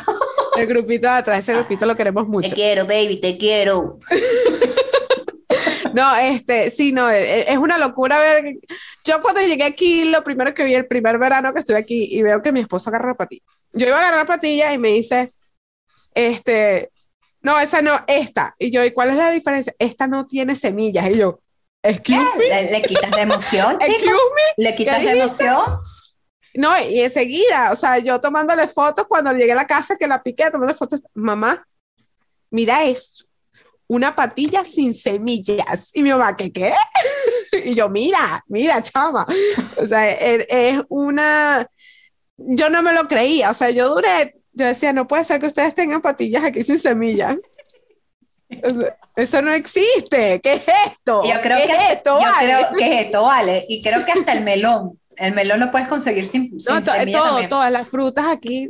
El 0.56 0.66
grupito 0.66 1.06
de 1.06 1.14
atrás, 1.14 1.38
ese 1.40 1.54
grupito 1.54 1.86
lo 1.86 1.94
queremos 1.96 2.24
Te 2.24 2.30
mucho. 2.30 2.54
quiero, 2.54 2.84
baby, 2.84 3.20
te 3.20 3.36
quiero. 3.36 3.98
No, 5.92 6.16
este, 6.16 6.70
sí, 6.70 6.92
no, 6.92 7.10
e- 7.10 7.50
es 7.52 7.58
una 7.58 7.78
locura 7.78 8.18
ver. 8.18 8.56
Yo 9.04 9.20
cuando 9.20 9.40
llegué 9.40 9.64
aquí, 9.64 10.04
lo 10.04 10.24
primero 10.24 10.54
que 10.54 10.64
vi 10.64 10.74
el 10.74 10.86
primer 10.86 11.18
verano 11.18 11.52
que 11.52 11.60
estuve 11.60 11.76
aquí 11.76 12.08
y 12.10 12.22
veo 12.22 12.42
que 12.42 12.52
mi 12.52 12.60
esposo 12.60 12.90
agarra 12.90 13.08
la 13.08 13.14
patilla. 13.14 13.42
Yo 13.72 13.86
iba 13.86 13.96
a 13.96 14.00
agarrar 14.00 14.26
patilla 14.26 14.72
y 14.72 14.78
me 14.78 14.88
dice, 14.88 15.30
este, 16.14 16.90
no, 17.42 17.58
esa 17.60 17.82
no, 17.82 17.92
esta. 18.06 18.54
Y 18.58 18.70
yo, 18.70 18.84
¿y 18.84 18.92
cuál 18.92 19.10
es 19.10 19.16
la 19.16 19.30
diferencia? 19.30 19.74
Esta 19.78 20.06
no 20.06 20.26
tiene 20.26 20.56
semillas. 20.56 21.10
Y 21.10 21.18
yo, 21.18 21.40
excuse 21.82 22.24
me, 22.38 22.48
Le, 22.48 22.70
le 22.70 22.82
quitas 22.82 23.10
la 23.10 23.22
emoción, 23.22 23.74
excuse 23.80 24.06
me. 24.10 24.64
Le 24.64 24.74
quitas 24.74 24.98
¿Qué 24.98 25.04
la 25.04 25.12
emoción. 25.12 25.80
No, 26.54 26.70
y 26.80 27.00
enseguida, 27.00 27.72
o 27.72 27.76
sea, 27.76 27.98
yo 27.98 28.20
tomándole 28.20 28.68
fotos 28.68 29.06
cuando 29.08 29.32
llegué 29.32 29.52
a 29.52 29.56
la 29.56 29.66
casa 29.66 29.96
que 29.96 30.06
la 30.06 30.22
piqué, 30.22 30.44
tomándole 30.44 30.74
fotos, 30.74 31.00
mamá, 31.12 31.66
mira 32.50 32.84
esto, 32.84 33.24
una 33.86 34.16
patilla 34.16 34.64
sin 34.64 34.94
semillas. 34.94 35.90
Y 35.94 36.02
mi 36.02 36.10
mamá, 36.10 36.36
¿qué 36.36 36.52
qué? 36.52 36.72
y 37.64 37.74
yo, 37.74 37.88
mira, 37.88 38.44
mira, 38.48 38.82
chama. 38.82 39.26
O 39.76 39.86
sea, 39.86 40.10
es, 40.10 40.46
es 40.48 40.82
una, 40.88 41.68
yo 42.36 42.70
no 42.70 42.82
me 42.82 42.92
lo 42.92 43.06
creía, 43.08 43.50
o 43.50 43.54
sea, 43.54 43.70
yo 43.70 43.94
duré, 43.94 44.36
yo 44.52 44.66
decía, 44.66 44.92
no 44.92 45.06
puede 45.06 45.24
ser 45.24 45.40
que 45.40 45.46
ustedes 45.48 45.74
tengan 45.74 46.00
patillas 46.02 46.44
aquí 46.44 46.62
sin 46.62 46.78
semilla. 46.78 47.36
Eso 49.16 49.42
no 49.42 49.52
existe. 49.52 50.40
¿Qué 50.40 50.52
es 50.54 50.62
esto? 50.86 51.22
Yo 51.24 51.40
creo, 51.42 51.58
¿Qué 51.58 51.66
que, 51.66 51.72
es 51.72 51.90
esto? 51.92 52.18
yo 52.18 52.24
vale? 52.30 52.46
creo 52.46 52.68
que 52.78 53.00
esto 53.00 53.22
vale. 53.22 53.64
Y 53.68 53.82
creo 53.82 54.04
que 54.04 54.12
hasta 54.12 54.32
el 54.32 54.42
melón. 54.44 55.00
El 55.16 55.34
melón 55.34 55.60
lo 55.60 55.70
puedes 55.70 55.86
conseguir 55.88 56.26
sin, 56.26 56.60
sin 56.60 56.74
No, 56.74 56.82
to- 56.82 56.90
semilla 56.92 57.18
todo, 57.18 57.26
también. 57.28 57.48
todas 57.48 57.70
las 57.72 57.88
frutas 57.88 58.26
aquí, 58.28 58.68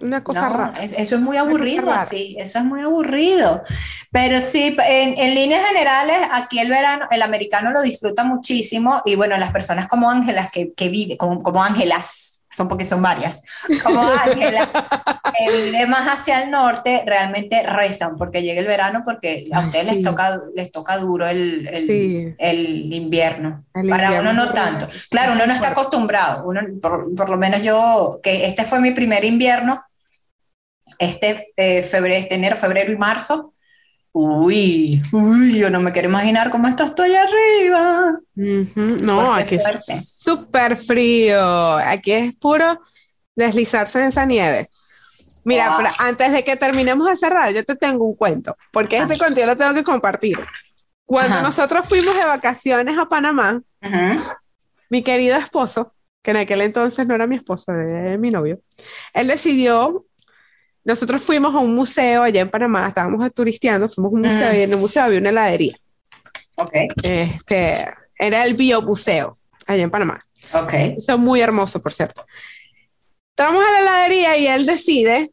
una 0.00 0.22
cosa 0.24 0.48
No, 0.48 0.56
rara. 0.56 0.72
es- 0.82 0.92
eso 0.92 1.16
es 1.16 1.20
muy 1.20 1.36
aburrido 1.36 1.90
así, 1.90 2.36
eso 2.38 2.58
es 2.58 2.64
muy 2.64 2.80
aburrido. 2.82 3.62
Pero 4.10 4.40
sí, 4.40 4.76
en, 4.88 5.18
en 5.18 5.34
líneas 5.34 5.66
generales, 5.68 6.16
aquí 6.32 6.58
el 6.60 6.68
verano, 6.70 7.06
el 7.10 7.22
americano 7.22 7.70
lo 7.72 7.82
disfruta 7.82 8.24
muchísimo 8.24 9.02
y 9.04 9.16
bueno, 9.16 9.36
las 9.38 9.50
personas 9.52 9.86
como 9.88 10.10
Ángelas 10.10 10.50
que, 10.50 10.72
que 10.74 10.88
viven, 10.88 11.16
como, 11.16 11.42
como 11.42 11.62
Ángelas, 11.62 12.34
son 12.50 12.66
porque 12.66 12.84
son 12.84 13.02
varias, 13.02 13.42
como 13.84 14.00
Ángela, 14.24 14.70
que 15.36 15.52
vive 15.70 15.86
más 15.86 16.06
hacia 16.08 16.42
el 16.42 16.50
norte, 16.50 17.02
realmente 17.06 17.62
rezan 17.62 18.16
porque 18.16 18.42
llega 18.42 18.60
el 18.60 18.66
verano 18.66 19.02
porque 19.04 19.48
a 19.52 19.60
ustedes 19.60 19.88
sí. 19.88 19.94
les, 19.96 20.04
toca, 20.04 20.40
les 20.56 20.72
toca 20.72 20.96
duro 20.96 21.26
el, 21.28 21.68
el, 21.68 21.86
Sí. 21.86 22.34
el 22.38 22.92
invierno. 22.92 23.64
El 23.74 23.88
Para 23.90 24.04
invierno 24.06 24.30
uno 24.30 24.46
no 24.46 24.52
tanto. 24.52 24.88
Claro, 25.10 25.32
uno 25.34 25.46
no 25.46 25.52
está 25.54 25.68
acostumbrado. 25.68 26.44
Uno, 26.46 26.62
por, 26.80 27.14
por 27.14 27.28
lo 27.30 27.36
menos 27.36 27.62
yo, 27.62 28.18
que 28.22 28.46
este 28.46 28.64
fue 28.64 28.80
mi 28.80 28.92
primer 28.92 29.24
invierno, 29.26 29.84
este 30.98 31.44
eh, 31.56 31.82
febrero, 31.82 32.16
este 32.16 32.34
enero, 32.34 32.56
febrero 32.56 32.92
y 32.92 32.96
marzo. 32.96 33.54
Uy, 34.12 35.00
uy, 35.12 35.58
yo 35.58 35.70
no 35.70 35.80
me 35.80 35.92
quiero 35.92 36.08
imaginar 36.08 36.50
cómo 36.50 36.66
estás 36.66 36.94
tú 36.94 37.02
allá 37.02 37.22
arriba. 37.22 38.18
No, 38.34 39.34
aquí 39.34 39.56
es 39.56 39.64
súper 40.18 40.76
frío. 40.76 41.76
Aquí 41.76 42.12
es 42.12 42.34
puro 42.36 42.80
deslizarse 43.36 44.00
en 44.00 44.06
esa 44.06 44.24
nieve. 44.26 44.68
Mira, 45.44 45.68
Wow. 45.68 45.76
pero 45.78 45.90
antes 46.00 46.32
de 46.32 46.42
que 46.42 46.56
terminemos 46.56 47.08
de 47.08 47.16
cerrar, 47.16 47.52
yo 47.54 47.64
te 47.64 47.76
tengo 47.76 48.04
un 48.04 48.16
cuento, 48.16 48.56
porque 48.72 48.98
este 48.98 49.14
Ah. 49.14 49.18
cuento 49.18 49.40
yo 49.40 49.46
lo 49.46 49.56
tengo 49.56 49.72
que 49.74 49.84
compartir. 49.84 50.38
Cuando 51.06 51.36
Ajá. 51.36 51.42
nosotros 51.42 51.86
fuimos 51.88 52.14
de 52.16 52.24
vacaciones 52.26 52.98
a 52.98 53.06
Panamá, 53.08 53.62
mi 54.90 55.02
querido 55.02 55.36
esposo, 55.38 55.94
que 56.22 56.32
en 56.32 56.38
aquel 56.38 56.60
entonces 56.62 57.06
no 57.06 57.14
era 57.14 57.26
mi 57.26 57.36
esposo, 57.36 57.72
era 57.72 58.18
mi 58.18 58.30
novio, 58.30 58.60
él 59.14 59.28
decidió, 59.28 60.04
nosotros 60.88 61.22
fuimos 61.22 61.54
a 61.54 61.58
un 61.58 61.74
museo 61.74 62.22
allá 62.24 62.40
en 62.40 62.50
Panamá, 62.50 62.88
estábamos 62.88 63.32
turisteando, 63.32 63.88
fuimos 63.88 64.10
a 64.12 64.16
un 64.16 64.22
museo 64.22 64.52
Mm. 64.52 64.56
y 64.56 64.60
en 64.62 64.72
el 64.72 64.78
museo 64.78 65.04
había 65.04 65.20
una 65.20 65.28
heladería. 65.30 65.76
Ok, 66.56 66.72
Este, 67.04 67.86
era 68.18 68.44
el 68.44 68.54
Biomuseo, 68.54 69.36
allá 69.66 69.82
en 69.84 69.90
Panamá. 69.90 70.18
ok. 70.52 70.72
Eso 70.96 71.12
es 71.12 71.18
muy 71.18 71.40
hermoso, 71.40 71.80
por 71.80 71.92
cierto. 71.92 72.24
Entramos 73.36 73.62
a 73.64 73.70
la 73.70 73.80
heladería 73.82 74.36
y 74.38 74.46
él 74.48 74.66
decide 74.66 75.28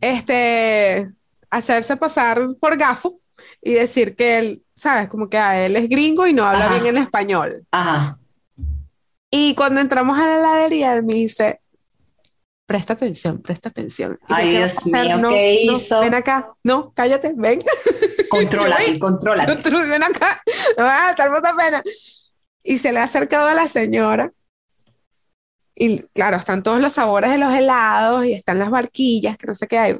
este, 0.00 1.10
hacerse 1.50 1.96
pasar 1.96 2.40
por 2.60 2.76
gafo 2.76 3.20
y 3.62 3.72
decir 3.74 4.14
que 4.16 4.38
él, 4.38 4.62
¿sabes? 4.74 5.08
Como 5.08 5.28
que 5.28 5.38
a 5.38 5.64
él 5.64 5.76
es 5.76 5.88
gringo 5.88 6.26
y 6.26 6.32
no 6.32 6.44
habla 6.44 6.66
Ajá. 6.66 6.74
bien 6.78 6.96
en 6.96 7.02
español. 7.02 7.64
Ajá. 7.70 8.18
Y 9.30 9.54
cuando 9.54 9.80
entramos 9.80 10.18
a 10.18 10.26
la 10.28 10.36
heladería, 10.38 10.94
él 10.94 11.02
me 11.02 11.14
dice, 11.14 11.60
presta 12.66 12.92
atención, 12.94 13.40
presta 13.40 13.68
atención. 13.68 14.18
Ay, 14.28 14.50
¿qué 14.50 14.58
Dios 14.58 14.86
mío, 14.86 15.18
No, 15.18 15.28
¿qué 15.28 15.64
no, 15.66 15.72
hizo? 15.76 16.00
ven 16.00 16.14
acá. 16.14 16.52
No, 16.64 16.92
cállate, 16.92 17.32
ven. 17.34 17.60
Contrólate. 18.28 18.98
Tú 19.62 19.70
ven 19.70 20.02
acá, 20.02 20.42
me 20.76 20.82
vas 20.82 21.18
a 21.18 21.30
mucha 21.30 21.56
pena. 21.56 21.82
Y 22.62 22.78
se 22.78 22.92
le 22.92 22.98
ha 22.98 23.04
acercado 23.04 23.46
a 23.46 23.54
la 23.54 23.68
señora. 23.68 24.32
Y 25.74 26.00
claro, 26.08 26.38
están 26.38 26.62
todos 26.62 26.80
los 26.80 26.94
sabores 26.94 27.30
de 27.30 27.38
los 27.38 27.54
helados 27.54 28.24
y 28.24 28.32
están 28.32 28.58
las 28.58 28.70
barquillas, 28.70 29.36
que 29.36 29.46
no 29.46 29.54
sé 29.54 29.68
qué 29.68 29.78
hay. 29.78 29.98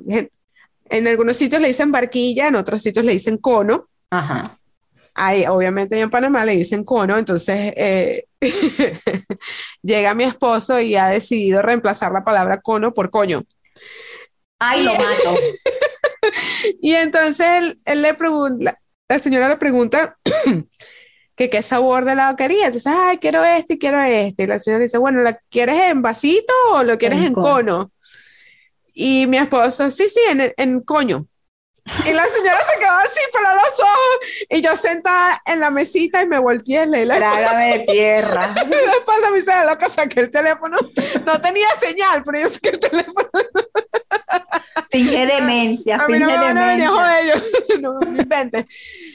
En 0.89 1.07
algunos 1.07 1.37
sitios 1.37 1.61
le 1.61 1.69
dicen 1.69 1.93
barquilla, 1.93 2.49
en 2.49 2.57
otros 2.57 2.83
sitios 2.83 3.05
le 3.05 3.13
dicen 3.13 3.37
cono. 3.39 3.89
Ajá. 4.11 4.43
Ahí, 5.15 5.45
obviamente, 5.47 5.99
en 6.01 6.11
Panamá 6.11 6.45
le 6.45 6.53
dicen 6.53 6.83
cono. 6.83 7.17
Entonces, 7.17 7.73
eh, 7.77 8.26
llega 9.83 10.15
mi 10.15 10.25
esposo 10.25 10.81
y 10.81 10.97
ha 10.97 11.09
decidido 11.09 11.63
reemplazar 11.63 12.13
la 12.13 12.25
palabra 12.25 12.61
cono 12.61 12.93
por 12.93 13.11
coño. 13.11 13.45
Ay, 14.59 14.83
lo 14.83 14.93
mato. 14.93 15.37
Y 16.81 16.95
entonces 16.95 17.47
él, 17.47 17.81
él 17.85 18.03
le 18.03 18.15
pregunta, 18.15 18.79
la, 19.09 19.19
señora 19.19 19.49
le 19.49 19.57
pregunta 19.57 20.19
que 21.37 21.51
qué 21.51 21.63
sabor 21.63 22.05
de 22.05 22.13
helado 22.13 22.37
quería. 22.37 22.67
Entonces, 22.67 22.93
ay, 22.95 23.19
quiero 23.19 23.45
este 23.45 23.75
y 23.75 23.79
quiero 23.79 24.03
este. 24.03 24.45
Y 24.45 24.47
la 24.47 24.59
señora 24.59 24.83
dice, 24.83 24.99
bueno, 24.99 25.23
¿la 25.23 25.39
quieres 25.51 25.81
en 25.83 26.03
vasito 26.03 26.53
o 26.73 26.83
lo 26.83 26.99
quieres 26.99 27.19
En 27.19 27.27
en 27.27 27.35
cono. 27.35 27.53
cono? 27.53 27.93
Y 28.95 29.27
mi 29.27 29.37
esposo, 29.37 29.91
sí, 29.91 30.09
sí, 30.09 30.21
en, 30.31 30.53
en 30.57 30.81
coño. 30.81 31.29
Y 32.05 32.13
la 32.13 32.25
señora 32.25 32.59
se 32.59 32.79
quedó 32.79 32.93
así, 33.05 33.21
pero 33.33 33.55
los 33.55 33.81
ojos. 33.81 34.19
Y 34.51 34.61
yo 34.61 34.77
sentada 34.77 35.41
en 35.47 35.61
la 35.61 35.71
mesita 35.71 36.23
y 36.23 36.27
me 36.27 36.39
volteé 36.39 36.87
le 36.87 37.07
la 37.07 37.17
Trágame 37.17 37.79
de 37.79 37.85
tierra. 37.85 38.41
la 38.55 38.93
espalda 38.93 39.31
me 39.33 39.39
hice 39.39 39.53
loca, 39.65 39.89
saqué 39.89 40.21
el 40.21 40.31
teléfono. 40.31 40.77
No 41.25 41.41
tenía 41.41 41.69
señal, 41.81 42.23
pero 42.25 42.41
yo 42.41 42.49
saqué 42.53 42.71
el 42.71 42.81
teléfono. 42.81 43.29
Finge 44.91 45.27
demencia, 45.35 45.97
A 45.97 46.09
mí 46.09 46.19
no 46.19 46.27
me 46.27 46.37
van 46.37 46.59
a 46.59 46.67
venir 46.69 46.87
a 46.87 47.23
yo 47.23 47.35
no 47.81 48.01
me 48.01 48.23
inventes. 48.23 48.67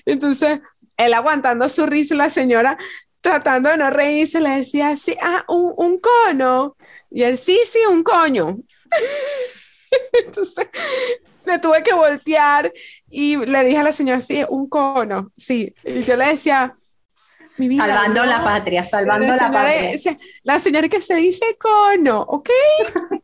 Entonces, 0.06 0.60
él 0.98 1.14
aguantando 1.14 1.68
su 1.68 1.86
risa 1.86 2.16
la 2.16 2.30
señora 2.30 2.78
tratando 3.22 3.70
de 3.70 3.78
no 3.78 3.90
reírse, 3.92 4.42
le 4.42 4.50
decía 4.50 4.90
así, 4.90 5.16
ah, 5.22 5.46
un, 5.48 5.74
un 5.78 6.00
cono. 6.00 6.76
Y 7.12 7.22
él, 7.24 7.38
sí, 7.38 7.60
sí, 7.72 7.80
un 7.88 8.02
coño. 8.02 8.58
Entonces, 10.26 10.68
le 11.46 11.60
tuve 11.60 11.84
que 11.84 11.94
voltear 11.94 12.72
y 13.10 13.38
le 13.38 13.64
dije 13.66 13.78
a 13.80 13.84
la 13.84 13.92
señora, 13.94 14.22
sí, 14.22 14.44
un 14.50 14.70
cono, 14.70 15.32
sí. 15.38 15.74
Y 15.84 16.04
yo 16.04 16.16
le 16.16 16.26
decía, 16.28 16.76
mi 17.58 17.68
vida, 17.68 17.86
Salvando 17.86 18.22
no. 18.24 18.30
la 18.30 18.44
patria, 18.44 18.84
salvando 18.84 19.28
la 19.28 19.36
la 19.36 19.52
patria. 19.52 20.18
la 20.44 20.58
señora 20.60 20.88
que 20.88 21.02
se 21.02 21.16
dice 21.16 21.58
cono, 21.60 22.22
¿ok? 22.22 22.50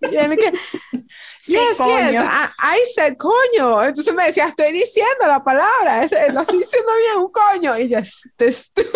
Que, 0.01 0.53
Sí, 1.39 1.53
yes, 1.53 1.77
coño. 1.77 2.11
yes, 2.11 2.21
I, 2.23 2.75
I 2.75 2.79
said 2.93 3.15
coño. 3.17 3.81
Entonces 3.85 4.13
me 4.13 4.25
decía, 4.25 4.47
estoy 4.47 4.73
diciendo 4.73 5.25
la 5.27 5.41
palabra, 5.43 6.03
es- 6.03 6.33
lo 6.33 6.41
estoy 6.41 6.59
diciendo 6.59 6.91
bien, 6.97 7.23
un 7.23 7.31
coño. 7.31 7.79
Y 7.79 7.87
yo, 7.87 7.97
este 7.99 8.47
estúpido, 8.49 8.91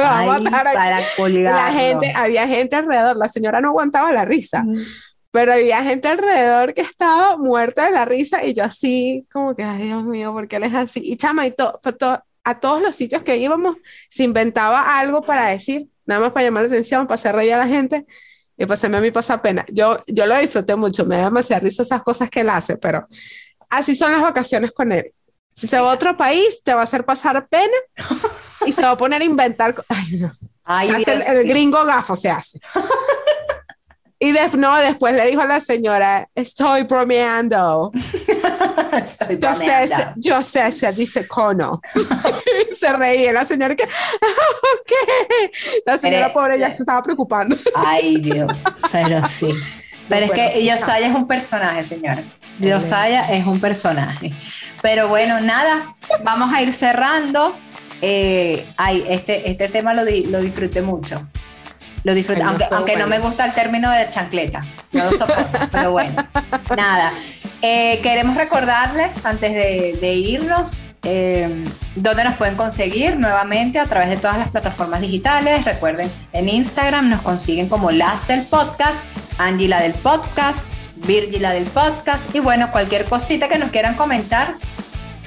va 0.00 0.08
a 0.08 0.20
Ay, 0.20 0.26
matar 0.42 0.64
para 0.74 1.00
la 1.22 1.72
gente, 1.72 2.12
había 2.16 2.48
gente 2.48 2.74
alrededor, 2.74 3.16
la 3.16 3.28
señora 3.28 3.60
no 3.60 3.68
aguantaba 3.68 4.12
la 4.12 4.24
risa, 4.24 4.64
Mm. 4.64 4.74
Pero 5.38 5.52
había 5.52 5.84
gente 5.84 6.08
alrededor 6.08 6.74
que 6.74 6.80
estaba 6.80 7.36
muerta 7.36 7.84
de 7.84 7.92
la 7.92 8.04
risa 8.04 8.44
y 8.44 8.54
yo 8.54 8.64
así, 8.64 9.24
como 9.32 9.54
que, 9.54 9.62
ay 9.62 9.84
Dios 9.84 10.02
mío, 10.02 10.32
¿por 10.32 10.48
qué 10.48 10.56
él 10.56 10.64
es 10.64 10.74
así? 10.74 10.98
Y 11.00 11.16
chama, 11.16 11.46
y 11.46 11.52
to- 11.52 11.78
to- 11.96 12.20
a 12.42 12.58
todos 12.58 12.82
los 12.82 12.96
sitios 12.96 13.22
que 13.22 13.36
íbamos 13.36 13.76
se 14.10 14.24
inventaba 14.24 14.98
algo 14.98 15.22
para 15.22 15.46
decir, 15.46 15.86
nada 16.06 16.22
más 16.22 16.32
para 16.32 16.46
llamar 16.46 16.64
la 16.64 16.70
atención, 16.70 17.06
para 17.06 17.14
hacer 17.14 17.36
reír 17.36 17.52
a 17.54 17.58
la 17.58 17.68
gente 17.68 18.04
y 18.56 18.66
pues 18.66 18.82
a 18.82 18.88
mí 18.88 18.98
me 19.00 19.12
pasa 19.12 19.40
pena. 19.40 19.64
Yo, 19.70 19.98
yo 20.08 20.26
lo 20.26 20.36
disfruté 20.38 20.74
mucho, 20.74 21.06
me 21.06 21.18
da 21.18 21.26
demasiada 21.26 21.60
risa 21.60 21.84
esas 21.84 22.02
cosas 22.02 22.28
que 22.30 22.40
él 22.40 22.50
hace, 22.50 22.76
pero 22.76 23.06
así 23.70 23.94
son 23.94 24.10
las 24.10 24.20
vacaciones 24.22 24.72
con 24.72 24.90
él. 24.90 25.14
Si 25.54 25.68
se 25.68 25.78
va 25.78 25.92
a 25.92 25.94
otro 25.94 26.16
país, 26.16 26.62
te 26.64 26.74
va 26.74 26.80
a 26.80 26.82
hacer 26.82 27.04
pasar 27.04 27.46
pena 27.48 27.78
y 28.66 28.72
se 28.72 28.82
va 28.82 28.90
a 28.90 28.96
poner 28.96 29.22
a 29.22 29.24
inventar. 29.24 29.76
Ay, 29.88 30.16
no. 30.18 30.32
Ay, 30.64 30.88
el, 31.06 31.22
el 31.22 31.48
gringo 31.48 31.84
gafo 31.84 32.16
se 32.16 32.28
hace. 32.28 32.58
Y 34.20 34.32
de- 34.32 34.50
no, 34.56 34.76
después 34.76 35.14
le 35.14 35.26
dijo 35.26 35.42
a 35.42 35.46
la 35.46 35.60
señora, 35.60 36.28
estoy 36.34 36.84
bromeando. 36.84 37.92
Estoy 38.92 39.38
Yo 39.40 39.54
sé, 39.54 39.66
bromeando. 39.66 40.12
yo 40.16 40.42
sé, 40.42 40.72
se 40.72 40.92
dice 40.92 41.28
cono. 41.28 41.80
Se 42.74 42.92
reía 42.92 43.32
la 43.32 43.44
señora 43.44 43.74
que. 43.76 43.84
La 45.86 45.98
señora 45.98 46.26
Pero- 46.26 46.32
pobre 46.34 46.58
ya 46.58 46.70
se 46.72 46.82
estaba 46.82 47.02
preocupando. 47.02 47.56
Ay, 47.74 48.20
Dios. 48.20 48.50
Pero 48.92 49.26
sí. 49.28 49.48
Pero 50.08 50.26
es 50.26 50.32
que 50.32 50.64
Yosaya 50.64 51.08
es 51.08 51.14
un 51.14 51.26
personaje, 51.26 51.82
señora. 51.84 52.24
Yosaya 52.60 53.30
es 53.32 53.46
un 53.46 53.60
personaje. 53.60 54.32
Pero 54.82 55.08
bueno, 55.08 55.40
nada, 55.40 55.94
vamos 56.24 56.52
a 56.52 56.62
ir 56.62 56.72
cerrando. 56.72 57.56
Eh, 58.00 58.64
ay, 58.76 59.04
este, 59.08 59.50
este 59.50 59.68
tema 59.68 59.92
lo, 59.92 60.04
di- 60.04 60.24
lo 60.24 60.40
disfruté 60.40 60.82
mucho. 60.82 61.26
Lo 62.08 62.14
disfruté, 62.14 62.42
no, 62.42 62.56
aunque, 62.70 62.96
no 62.96 63.06
me 63.06 63.18
gusta 63.18 63.44
el 63.44 63.52
término 63.52 63.90
de 63.90 64.08
chancleta. 64.08 64.64
No 64.92 65.04
lo 65.04 65.10
soporto, 65.10 65.58
pero 65.70 65.90
bueno. 65.90 66.26
Nada. 66.74 67.12
Eh, 67.60 68.00
queremos 68.02 68.34
recordarles, 68.34 69.26
antes 69.26 69.52
de, 69.52 69.98
de 70.00 70.14
irnos, 70.14 70.84
eh, 71.02 71.66
dónde 71.96 72.24
nos 72.24 72.36
pueden 72.36 72.56
conseguir 72.56 73.18
nuevamente 73.18 73.78
a 73.78 73.84
través 73.84 74.08
de 74.08 74.16
todas 74.16 74.38
las 74.38 74.48
plataformas 74.48 75.02
digitales. 75.02 75.66
Recuerden, 75.66 76.10
en 76.32 76.48
Instagram 76.48 77.10
nos 77.10 77.20
consiguen 77.20 77.68
como 77.68 77.90
Las 77.90 78.26
del 78.26 78.40
Podcast, 78.46 79.04
Angela 79.36 79.78
del 79.82 79.92
Podcast, 79.92 80.66
Virgila 80.96 81.52
del 81.52 81.64
Podcast. 81.64 82.34
Y 82.34 82.40
bueno, 82.40 82.70
cualquier 82.72 83.04
cosita 83.04 83.48
que 83.48 83.58
nos 83.58 83.70
quieran 83.70 83.96
comentar, 83.96 84.54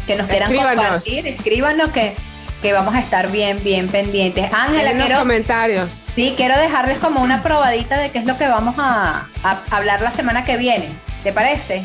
que 0.07 0.15
nos 0.15 0.27
quieran 0.27 0.51
Escríbanos. 0.51 0.84
compartir, 0.84 1.27
escríbanos 1.27 1.91
que 1.91 2.15
que 2.62 2.74
vamos 2.74 2.93
a 2.95 2.99
estar 2.99 3.32
bien, 3.32 3.59
bien 3.64 3.88
pendientes. 3.88 4.51
Ángela, 4.53 4.91
quiero, 4.93 5.20
comentarios. 5.20 5.91
sí, 5.93 6.34
quiero 6.38 6.57
dejarles 6.57 6.99
como 6.99 7.22
una 7.22 7.41
probadita 7.43 7.97
de 7.97 8.12
qué 8.12 8.20
es 8.20 8.26
lo 8.26 8.38
que 8.38 8.47
vamos 8.47 8.76
a, 8.78 9.26
a 9.43 9.59
hablar 9.72 10.01
la 10.01 10.12
semana 10.12 10.45
que 10.45 10.57
viene. 10.57 10.88
¿Te 11.24 11.34
parece? 11.34 11.82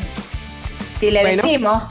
Si 0.91 1.11
le 1.11 1.21
Bueno. 1.21 1.41
decimos. 1.43 1.83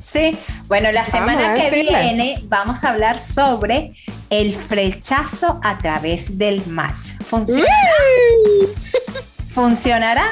Sí, 0.00 0.36
bueno, 0.66 0.90
la 0.90 1.04
semana 1.04 1.54
que 1.54 1.70
decirle. 1.70 2.00
viene 2.00 2.40
vamos 2.44 2.82
a 2.82 2.88
hablar 2.90 3.20
sobre 3.20 3.92
el 4.30 4.52
flechazo 4.54 5.60
a 5.62 5.78
través 5.78 6.38
del 6.38 6.66
match. 6.66 7.12
¿Funciona? 7.24 7.68
¿Funcionará? 9.54 10.24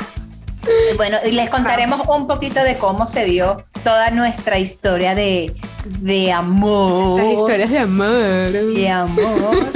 Bueno, 0.96 1.18
y 1.26 1.32
les 1.32 1.48
contaremos 1.50 2.02
un 2.08 2.26
poquito 2.26 2.62
de 2.62 2.76
cómo 2.76 3.06
se 3.06 3.24
dio 3.24 3.62
toda 3.82 4.10
nuestra 4.10 4.58
historia 4.58 5.14
de, 5.14 5.54
de 6.00 6.32
amor. 6.32 7.20
Esas 7.20 7.32
historias 7.32 7.70
de 7.70 7.78
amor. 7.78 8.50
De 8.52 8.88
amor. 8.88 9.72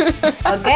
¿Ok? 0.47 0.69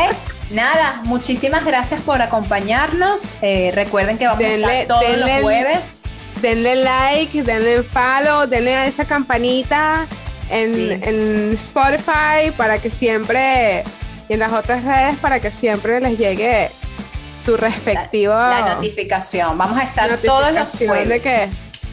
Nada, 0.51 1.03
muchísimas 1.05 1.65
gracias 1.65 2.01
por 2.01 2.23
acompañarnos. 2.23 3.33
Eh, 3.43 3.71
recuerden 3.75 4.17
que 4.17 4.27
vamos 4.27 4.43
Denle- 4.43 4.65
a 4.65 4.81
estar 4.81 4.99
todos 4.99 5.05
denle- 5.13 5.35
los 5.35 5.43
jueves. 5.43 6.03
Denle 6.41 6.77
like, 6.77 7.43
denle 7.43 7.83
follow, 7.83 8.47
denle 8.47 8.75
a 8.77 8.87
esa 8.87 9.05
campanita 9.05 10.07
en, 10.51 10.75
Sí. 10.75 10.99
en 11.03 11.53
Spotify 11.55 12.51
para 12.57 12.79
que 12.79 12.91
siempre, 12.91 13.83
y 14.29 14.35
en 14.35 14.39
las 14.39 14.53
otras 14.53 14.85
redes 14.85 15.17
para 15.19 15.41
que 15.41 15.51
siempre 15.51 16.01
les 16.01 16.17
llegue 16.17 16.71
su 17.49 17.57
respectivo 17.57 18.35
La 18.35 18.75
notificación. 18.75 19.57
Vamos 19.57 19.81
a 19.81 19.85
estar 19.85 20.15
todos 20.19 20.53
los 20.53 20.69
jueves. 20.71 21.09
de 21.09 21.21
que, 21.21 21.49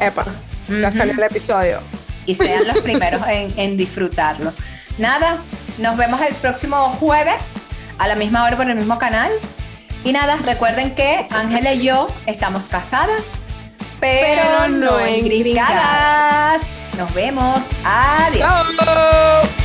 epa, 0.05 0.25
ya 0.67 0.91
salió 0.91 1.13
el 1.13 1.23
episodio. 1.23 1.79
y 2.25 2.35
sean 2.35 2.67
los 2.67 2.79
primeros 2.79 3.25
en, 3.27 3.53
en 3.55 3.77
disfrutarlo. 3.77 4.51
Nada, 4.97 5.37
nos 5.77 5.95
vemos 5.95 6.19
el 6.21 6.33
próximo 6.35 6.89
jueves 6.99 7.67
a 7.99 8.07
la 8.07 8.15
misma 8.15 8.43
hora 8.43 8.57
por 8.57 8.69
el 8.69 8.75
mismo 8.75 8.97
canal. 8.97 9.31
Y 10.03 10.11
nada, 10.11 10.37
recuerden 10.43 10.93
que 10.93 11.25
Ángela 11.31 11.73
y 11.73 11.83
yo 11.83 12.09
estamos 12.25 12.67
casadas, 12.67 13.35
pero, 13.99 14.27
Pero 14.35 14.67
no 14.67 14.99
engrincadas. 14.99 16.69
Nos 16.97 17.13
vemos. 17.13 17.65
Adiós. 17.83 18.65
¡Chao! 18.77 19.64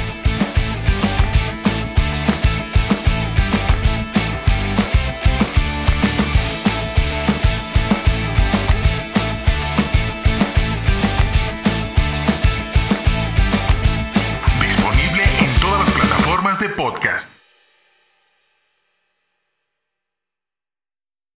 Podcast. 16.91 17.30